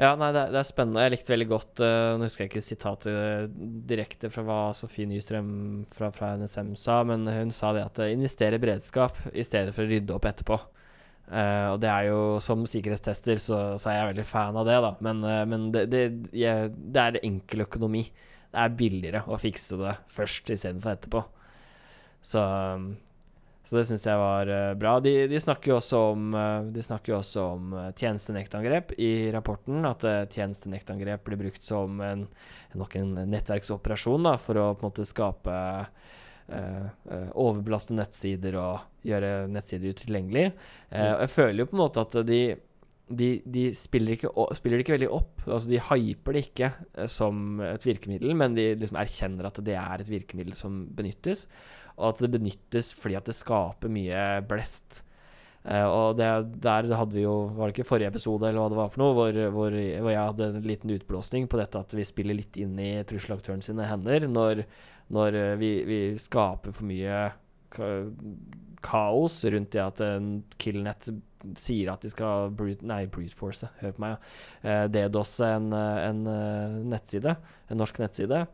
[0.00, 1.02] Ja, nei, det, er- det er spennende.
[1.04, 3.50] Jeg likte veldig godt uh, Nå husker jeg ikke sitatet
[3.90, 5.50] direkte fra hva Sofie Nystrøm
[5.92, 9.74] fra, fra NSM sa, men hun sa det at uh, investere i beredskap i stedet
[9.76, 10.56] for å rydde opp etterpå.
[11.28, 14.78] Uh, og det er jo Som sikkerhetstester så, så er jeg veldig fan av det,
[14.86, 14.94] da.
[15.04, 16.02] Men, uh, men det, det,
[16.32, 18.06] jeg, det er enkel økonomi.
[18.50, 21.22] Det er billigere å fikse det først istedenfor etterpå.
[22.20, 22.96] Så, um,
[23.62, 24.96] så det syns jeg var eh, bra.
[25.04, 29.84] De, de snakker jo også om, eh, de snakker også om eh, tjenestenektangrep i rapporten.
[29.86, 32.24] At uh, tjenestenektangrep blir brukt som en,
[32.74, 35.54] nok en nettverksoperasjon da, for å på en måte skape
[36.50, 36.88] eh,
[37.38, 40.48] overbelaste nettsider og gjøre nettsider utilgjengelig.
[40.90, 41.14] Uh, mm.
[41.22, 42.42] jeg føler jo på en måte at de
[43.10, 45.44] de, de spiller, ikke, spiller det ikke veldig opp.
[45.48, 49.76] Altså De hyper det ikke eh, som et virkemiddel, men de liksom erkjenner at det
[49.78, 51.46] er et virkemiddel som benyttes.
[51.98, 55.02] Og at det benyttes fordi at det skaper mye blest.
[55.60, 56.26] Uh, og det,
[56.64, 59.12] der hadde vi jo Var det ikke forrige episode eller hva det var for noe,
[59.12, 62.78] hvor, hvor, hvor jeg hadde en liten utblåsning på dette at vi spiller litt inn
[62.80, 64.62] i trusselaktøren sine hender når,
[65.12, 67.20] når eh, vi, vi skaper for mye
[68.84, 71.10] kaos rundt det at en Killnet
[71.56, 74.76] sier at de skal brute, nei, brute force, hør på meg, ja.
[74.84, 77.36] Uh, DDoS en, en uh, nettside,
[77.70, 78.44] en norsk nettside.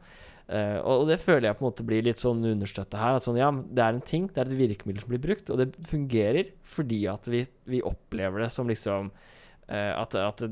[0.47, 3.17] Uh, og det føler jeg på en måte blir litt sånn understøtta her.
[3.19, 5.59] At sånn, ja, det er en ting, det er et virkemiddel som blir brukt, og
[5.59, 10.47] det fungerer fordi at vi, vi opplever det som liksom uh, at, at,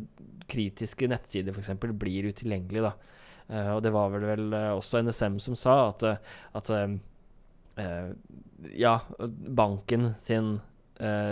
[0.51, 1.71] kritiske nettsider f.eks.
[1.95, 3.23] blir utilgjengelige, da.
[3.45, 6.09] Uh, og det var vel, vel også NSM som sa at,
[6.59, 6.75] at
[8.73, 10.57] ja, banken sin,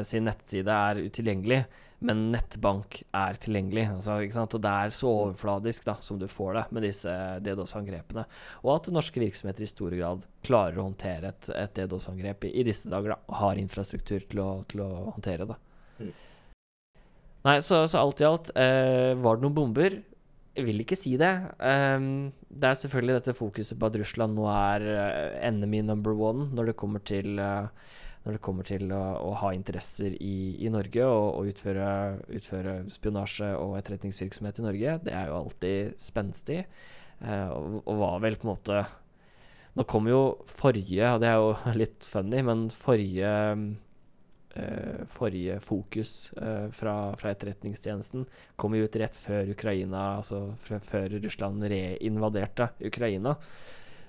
[0.05, 1.62] sin nettside er utilgjengelig
[2.03, 3.85] men nettbank er tilgjengelig.
[3.95, 7.12] Altså, og det er så overfladisk da, som du får det med disse
[7.47, 8.24] DDoS-angrepene.
[8.64, 12.66] Og at norske virksomheter i stor grad klarer å håndtere et, et DDoS-angrep i, i,
[12.66, 13.14] disse dager.
[13.14, 15.59] da, Og har infrastruktur til å, til å håndtere det.
[16.01, 16.12] Mm.
[17.43, 20.01] Nei, så, så, alt i alt, eh, var det noen bomber?
[20.53, 21.32] Jeg vil ikke si det.
[21.64, 26.50] Um, det er selvfølgelig dette fokuset på at Russland nå er uh, enemy number one
[26.53, 27.70] når det kommer til uh,
[28.22, 31.86] det kommer til å, å ha interesser i, i Norge og, og utføre,
[32.30, 36.61] utføre, spionasje og etterretningsvirksomhet i Norge, det er jo alltid spenstig.
[37.24, 38.82] uh, og, og, var vel på en måte
[39.72, 43.62] Nå kom jo forrige, og det er jo litt funny, men forrige eh,
[45.09, 48.26] forrige fokus eh, fra, fra, etterretningstjenesten
[48.61, 53.36] kom jo ut rett før Ukraina, altså før Russland reinvaderte Ukraina.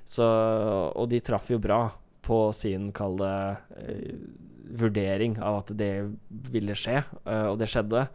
[0.04, 1.86] Så, og de traff jo bra
[2.24, 3.36] på sin, kall det,
[3.80, 4.16] uh,
[4.80, 5.92] vurdering av at det
[6.52, 8.06] ville skje, og det skjedde.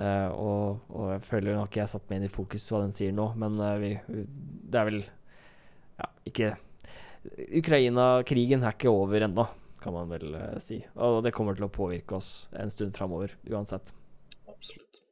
[0.00, 3.12] Og, og, jeg føler nok jeg har satt meg inn i fokus hva den sier
[3.14, 6.48] nå, men vi, det er vel ja, ikke
[7.60, 9.44] Ukraina-krigen er ikke over ennå,
[9.82, 10.82] kan man vel si.
[11.00, 13.94] Og det kommer til å påvirke oss en stund framover, uansett.
[14.50, 15.02] Absolutt.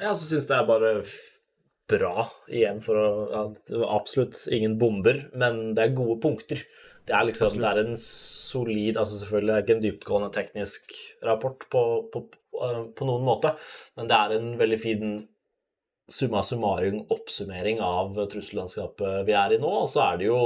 [0.00, 0.92] Jeg også syns det er bare
[1.90, 3.44] bra, igjen, for å ja,
[3.94, 6.64] Absolutt ingen bomber, men det er gode punkter.
[7.06, 10.96] Det er liksom det er en solid altså Selvfølgelig er det ikke en dyptgående teknisk
[11.26, 12.22] rapport på, på,
[12.58, 13.54] eh, på, noen måte,
[13.98, 15.04] men det er en veldig fin
[16.10, 19.72] summa summarum oppsummering av trussellandskapet vi er i nå.
[19.82, 20.38] Og så er det jo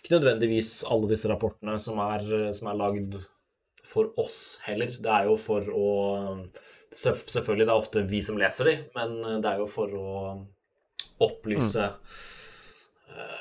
[0.00, 3.20] ikke nødvendigvis alle disse rapportene som er, som er lagd
[3.86, 4.92] for oss heller.
[4.92, 5.88] Det er jo for å
[6.92, 10.10] Selvfølgelig, det er ofte vi som leser de, men det er jo for å
[11.24, 12.18] opplyse mm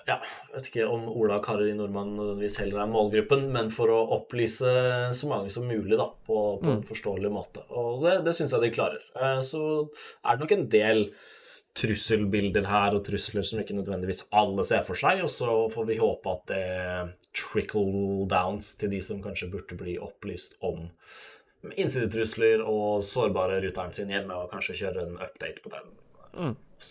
[0.07, 3.91] ja, jeg vet ikke om Ola og Kari Nordmann nødvendigvis heller er målgruppen, men for
[3.93, 4.71] å opplyse
[5.17, 6.73] så mange som mulig da, på, på mm.
[6.73, 7.63] en forståelig måte.
[7.69, 9.03] Og det, det syns jeg de klarer.
[9.15, 9.61] Eh, så
[10.25, 11.05] er det nok en del
[11.77, 15.99] trusselbilder her og trusler som ikke nødvendigvis alle ser for seg, og så får vi
[16.01, 16.65] håpe at det
[17.37, 20.89] trickle downs til de som kanskje burde bli opplyst om
[21.77, 25.93] innsidetrusler og sårbare ruteren sin hjemme, og kanskje kjøre en update på den.
[26.33, 26.57] Mm.
[26.57, 26.87] Og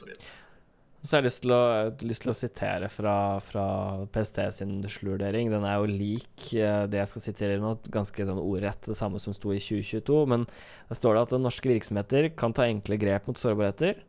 [1.01, 1.62] så jeg har lyst til å,
[2.05, 3.64] lyst til å sitere fra, fra,
[4.12, 5.49] PST sin slurdering.
[5.49, 9.20] Den er jo lik uh, det jeg skal sitere nå, ganske sånn ordrett det samme
[9.22, 10.18] som sto i 2022.
[10.28, 10.45] Men
[10.91, 14.03] der står det at norske virksomheter kan ta enkle grep mot sårbarheter.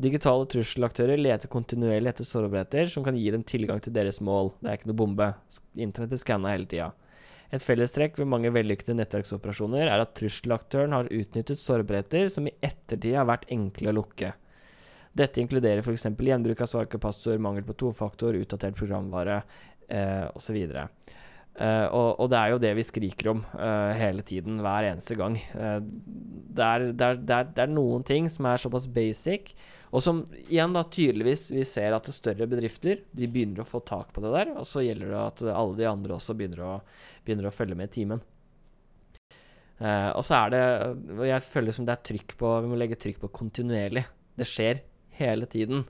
[0.00, 4.54] Digitale trusselaktører leter kontinuerlig etter sårbarheter som kan gi dem tilgang til deres mål.
[4.60, 5.28] Det er ikke noe bombe.
[5.76, 6.90] Internettet skanner hele tida.
[7.52, 13.18] Et fellestrekk ved mange vellykkede nettverksoperasjoner er at trusselaktøren har utnyttet sårbarheter som i ettertid
[13.18, 14.32] har vært enkle å lukke.
[15.12, 16.08] Dette inkluderer f.eks.
[16.08, 19.42] gjenbruk av svake passord, mangel på tofaktor, utdatert programvare
[19.92, 20.56] eh, osv.
[21.52, 25.16] Uh, og, og, det er jo det vi skriker om uh, hele tiden, hver eneste
[25.18, 25.36] gang.
[25.52, 29.52] Uh, det, er, det, er, det, er, det, er, noen ting som er såpass basic,
[29.92, 34.14] og som igjen da tydeligvis vi ser at større bedrifter de begynner å få tak
[34.16, 34.54] på det der.
[34.56, 36.72] Og så gjelder det at alle de andre også begynner å,
[37.26, 38.22] begynner å følge med i timen.
[39.82, 43.18] Og så er det Jeg føler som det er trykk på Vi må legge trykk
[43.24, 44.04] på kontinuerlig.
[44.38, 44.78] Det skjer
[45.18, 45.82] hele tiden.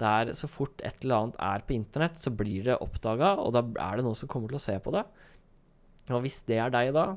[0.00, 3.62] Der så fort et eller annet er på internett, så blir det oppdaga, og da
[3.64, 5.06] er det noen som kommer til å se på det.
[6.12, 7.16] Og hvis det er deg, da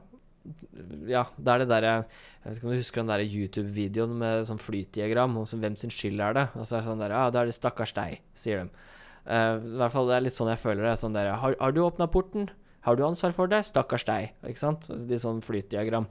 [1.09, 4.47] Ja, det er det derre Jeg vet ikke om du husker den der YouTube-videoen med
[4.47, 6.45] sånn flytdiagram, om hvem sin skyld er det?
[6.55, 8.88] Og så er det sånn der Ja, det er det stakkars deg, sier de.
[9.27, 10.95] Uh, I hvert fall det er litt sånn jeg føler det.
[10.97, 12.49] Sånn der, har, har du åpna porten?
[12.88, 13.61] Har du ansvar for det?
[13.67, 14.32] Stakkars deg.
[14.47, 14.88] Ikke sant?
[15.11, 16.07] Litt sånn flytdiagram.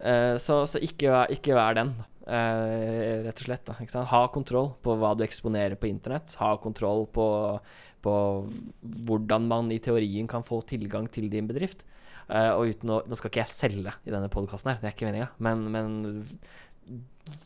[0.00, 1.94] Uh, så, så ikke, ikke vær den.
[2.26, 3.68] Uh, rett og slett.
[3.68, 6.34] Da, ha kontroll på hva du eksponerer på internett.
[6.40, 7.26] Ha kontroll på,
[8.02, 8.14] på,
[9.06, 11.86] hvordan man i teorien kan få tilgang til din bedrift.
[12.26, 15.06] Uh, og uten å Nå skal ikke jeg selge i denne podkasten det er ikke
[15.06, 15.92] meninga, men, men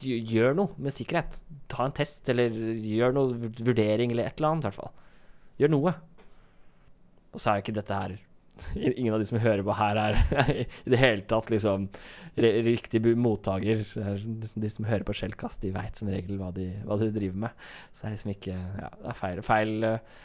[0.00, 1.42] gjør noe med sikkerhet.
[1.68, 5.06] Ta en test, eller gjør noe vurdering, eller et eller annet, i hvert fall.
[5.60, 5.94] Gjør noe.
[7.30, 8.16] Og så er ikke dette her
[8.76, 10.18] ingen av de som hører på her, er
[10.86, 11.88] i det hele tatt liksom
[12.40, 13.84] riktig mottaker.
[13.84, 17.46] Liksom de som hører på Skjellkast, de veit som regel hva de, hva de, driver
[17.46, 17.64] med.
[17.92, 20.20] Så det er liksom ikke Ja, det er feil, feil uh,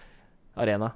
[0.65, 0.91] arena.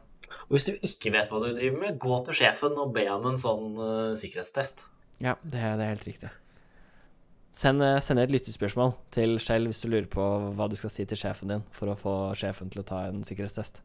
[0.47, 3.31] Og hvis du ikke vet hva du driver med, gå til sjefen og be om
[3.31, 4.85] en sånn uh, sikkerhetstest.
[5.19, 6.31] Ja, det, det er helt riktig.
[7.59, 10.25] Send, eh, send et lyttespørsmål til Shell hvis du lurer på
[10.55, 13.23] hva du skal si til sjefen din for å få sjefen til å ta en
[13.25, 13.81] sikkerhetstest.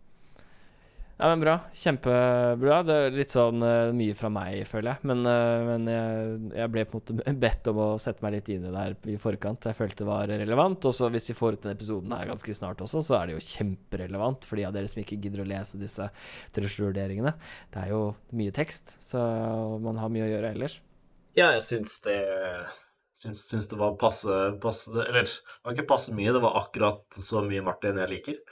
[1.16, 1.52] Ja, men bra.
[1.78, 2.80] Kjempebra.
[2.82, 5.06] Det er litt sånn uh, mye fra meg, føler jeg.
[5.06, 8.50] Men, uh, men jeg, jeg ble på en måte bedt om å sette meg litt
[8.50, 9.68] inn i det her i forkant.
[9.70, 10.88] Jeg følte det var relevant.
[10.90, 13.36] Og så hvis vi får ut den episoden her ganske snart også, så er det
[13.36, 16.08] jo kjemperelevant for de av dere som ikke gidder å lese disse
[16.58, 17.36] trusselvurderingene.
[17.70, 18.02] Det er jo
[18.34, 19.22] mye tekst, så
[19.84, 20.80] man har mye å gjøre ellers.
[21.38, 22.18] Ja, jeg syns det
[23.14, 27.22] syns, syns det var passe, passe Eller det var ikke passe mye, det var akkurat
[27.22, 28.42] så mye Martin jeg liker.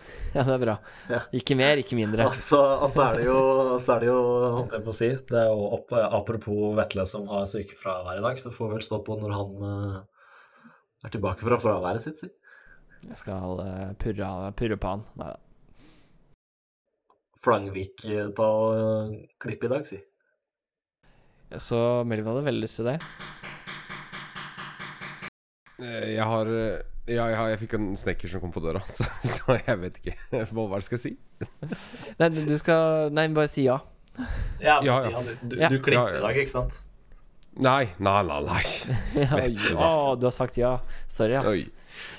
[0.36, 0.74] Ja, det er bra.
[1.10, 1.18] Ja.
[1.34, 2.28] Ikke mer, ikke mindre.
[2.30, 3.38] Og så altså, altså er det jo,
[3.82, 4.18] så er det jo
[4.54, 8.22] holdt jeg på å si, det er jo opp, apropos Vetle som har sykefravær i
[8.22, 9.96] dag, så får vi vel stå på når han eh,
[11.08, 12.30] er tilbake fra fraværet sitt, si.
[13.08, 14.30] Jeg skal eh, purre,
[14.60, 15.02] purre på han.
[15.18, 15.40] Nei da.
[17.40, 19.98] Flangvik eh, ta og klippe i dag, si.
[21.58, 22.98] Så Melvin hadde veldig lyst til det.
[25.80, 26.54] Eh, Jeg har
[27.06, 30.16] eh, Ja, jeg, fikk en snekker som kom på døra, så, så jeg vet ikke
[30.52, 31.16] hva hva skal jeg si.
[32.20, 33.78] Nei, du skal Nei, bare si ja.
[34.60, 35.20] Ja, Ja, si, ja.
[35.22, 35.68] Du, du, Ja.
[35.72, 36.18] du klipper Ja, ja.
[36.18, 36.78] i dag, ikke sant?
[37.60, 38.40] Nei, nei, nei.
[38.46, 39.48] nei.
[39.74, 40.76] ja, du har sagt ja.
[41.10, 41.48] Sorry, ass.
[41.50, 41.64] Oi.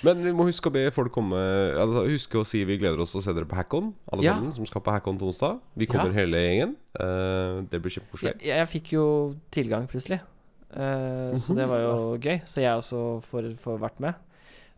[0.04, 1.40] Men vi må huske å be folk komme
[1.80, 4.34] altså, Huske å si vi gleder oss til å se dere på Hackon, alle Ja.
[4.36, 5.62] sammen som skal på Hackon til onsdag.
[5.80, 6.18] Vi kommer Ja.
[6.20, 6.76] hele gjengen.
[7.00, 8.36] Uh, det blir kjempekoselig.
[8.44, 9.06] Jeg, jeg fikk jo
[9.56, 10.20] tilgang plutselig,
[10.72, 11.58] Eh, så Mhm.
[11.58, 12.38] det var jo gøy.
[12.48, 14.14] Så jeg også får, får vært med.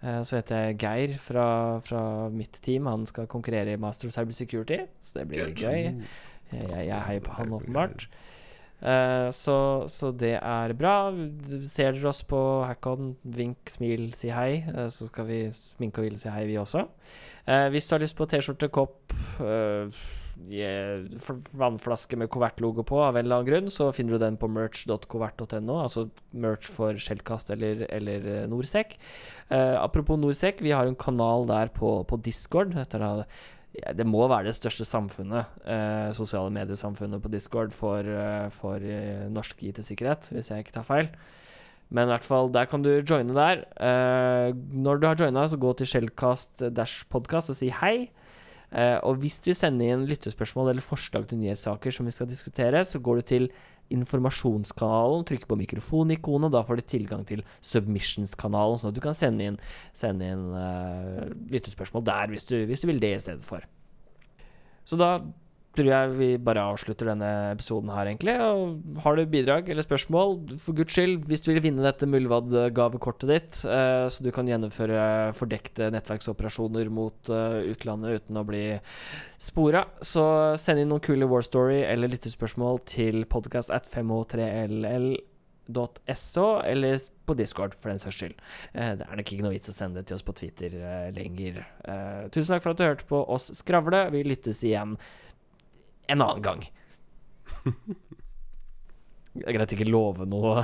[0.04, 1.48] Eh, så heter jeg Geir fra,
[1.84, 2.90] fra mitt team.
[2.92, 6.04] Han skal konkurrere i Master of Cyber Security, så det blir gøy.
[6.54, 8.08] Jeg, jeg, heier på han, åpenbart.
[8.84, 11.08] Uh, så, så det er bra.
[11.64, 14.66] Ser dere oss på Hackon, vink, smil, si hei.
[14.68, 16.84] Uh, så skal vi sminke og hvile si hei, vi også.
[17.48, 19.16] Uh, hvis du har lyst på T-skjorte, kopp,
[21.60, 25.80] vannflaske med Covert-logo på av en eller annen grunn, så finner du den på merch.covert.no,
[25.80, 28.98] altså merch for Skjellkast eller, eller eh, Norsec.
[29.52, 32.74] Uh, apropos Norsec, vi har en kanal der på, på Discord.
[32.78, 33.28] Dette er da
[33.74, 38.84] ja, det må være det største samfunnet, uh, sosiale mediesamfunnet på Discord for, uh, for
[38.86, 41.10] eh, norsk IT-sikkerhet, hvis jeg ikke tar feil.
[41.94, 43.64] Men i hvert fall, der kan du joine der.
[43.78, 48.10] Eh, når du har joina, så gå til Skjellkast dash podcast og si hei.
[48.74, 52.82] Eh, og hvis du sender inn lyttespørsmål eller forslag til nyhetssaker som vi skal diskutere,
[52.88, 53.48] så går du til
[53.94, 59.18] informasjonskanalen, trykker på mikrofonikonet, og da får du tilgang til submissions-kanalen, sånn at du kan
[59.18, 59.60] sende inn,
[59.94, 63.68] sende inn uh, lyttespørsmål der hvis du, hvis du vil det i stedet for.
[64.88, 65.18] Så da
[65.74, 68.36] tror jeg vi bare avslutter denne episoden her, egentlig.
[68.46, 73.28] Og har du bidrag eller spørsmål, for guds skyld, hvis du vil vinne dette Muldvad-gavekortet
[73.32, 78.66] ditt, eh, så du kan gjennomføre fordekte nettverksoperasjoner mot eh, utlandet uten å bli
[79.42, 87.02] spora, så send inn noen kule War Story eller lyttespørsmål til podcast at 5h3ll.so, eller
[87.24, 88.38] på Discord, for den saks skyld.
[88.78, 90.70] Eh, det er nok ikke noe vits å sende det til oss på Twitter
[91.18, 91.64] lenger.
[92.30, 94.06] Tusen takk for at du hørte på oss skravle.
[94.14, 94.94] Vi lyttes igjen
[96.08, 96.66] en annen gang.
[99.34, 100.62] Det er greit ikke love noe.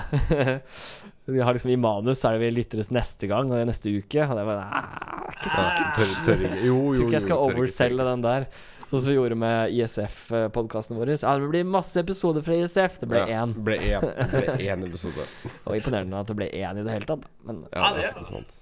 [1.30, 4.24] Vi har liksom I manus så er det vi lytteres neste gang og neste uke.
[4.26, 5.94] Og det var er ikke Ja, sikkert.
[5.98, 6.60] tør, tør ikke.
[6.66, 8.46] Jo, Jeg jo, tror ikke jeg skal overselge den der.
[8.90, 11.12] Sånn som vi gjorde med ISF-podkasten vår.
[11.22, 12.96] Ja, det blir masse episoder fra ISF.
[13.04, 13.54] Det ble Ja, én.
[13.62, 14.08] Ble én.
[14.18, 15.28] Det ble én episode.
[15.68, 17.28] Var imponerende at det ble én i det hele tatt.
[17.46, 18.58] Men Ja, Ja, det er faktisk sant.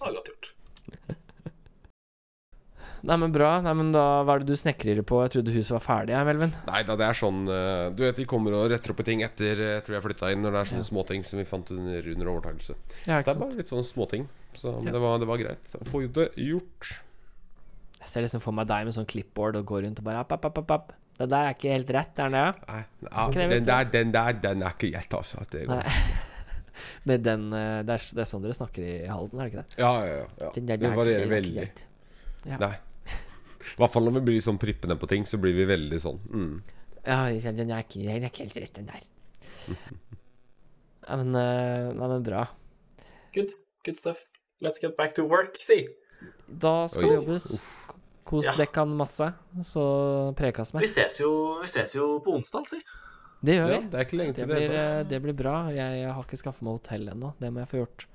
[3.06, 3.50] Nei, men bra.
[3.62, 5.20] Nei, men da Hva er det du snekrer på?
[5.26, 6.54] Jeg trodde huset var ferdig, jeg, Melvin.
[6.66, 9.22] Nei da, det er sånn eh, Du vet, vi kommer og retter opp i ting
[9.26, 11.70] etter eh, etter vi har flytta inn, når det er sånne småting som vi fant
[11.76, 12.78] under, under overtakelse.
[13.06, 14.28] Ja, Så det er bare litt sånne småting.
[14.58, 14.92] Så Ja.
[14.96, 15.76] det, var, det var greit.
[15.92, 16.94] Få det gjort.
[18.00, 20.34] Jeg ser liksom for meg deg med sånn clipboard og går rundt og bare app,
[20.34, 20.96] app, app, app.
[21.18, 22.42] Det der er ikke helt rett, er det?
[22.70, 25.42] Nei, ja, Ikke det, den der, den der, den er ikke gjett, altså.
[25.50, 25.82] Det går.
[25.82, 26.34] Nei.
[27.10, 29.64] Med den eh, det, er, det er sånn dere snakker i Halden, er det ikke
[29.64, 29.80] det?
[29.82, 30.50] Ja, ja, ja, ja.
[30.54, 31.66] Den der, Det varierer er veldig.
[32.48, 32.60] Ja.
[32.62, 32.74] Nei.
[33.76, 36.20] I hvert fall når vi blir sånn prippende på ting, så blir vi veldig sånn
[36.32, 36.62] mm.
[37.08, 39.04] Ja, ja, den er ikke, den er ikke helt rett, den der.
[41.08, 42.46] Ja, men, eh, nei, men bra.
[43.34, 43.54] Good.
[43.86, 44.18] Good stuff.
[44.62, 45.88] Let's get back to work, si.
[46.50, 47.10] Da skal Oi.
[47.10, 47.62] det jobbes.
[48.28, 48.54] Kos Ja.
[48.60, 49.30] dekkan masse,
[49.64, 52.82] så prekas Vi ses jo, vi ses jo på onsdag, si.
[53.42, 53.88] Det gjør Ja, vi.
[53.88, 54.56] det er ikke lenge Det til det.
[54.58, 55.70] blir, eh, det blir bra.
[55.72, 57.34] Jeg, jeg har ikke skaffa meg hotell ennå.
[57.40, 58.06] Det må jeg få gjort.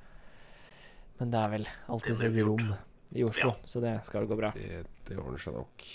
[1.20, 2.60] Men det er vel alltid Det et gjort.
[2.60, 2.76] rom
[3.12, 3.56] i Oslo, ja.
[3.64, 4.52] så det skal gå bra.
[4.56, 5.88] Det, det ordner seg nok.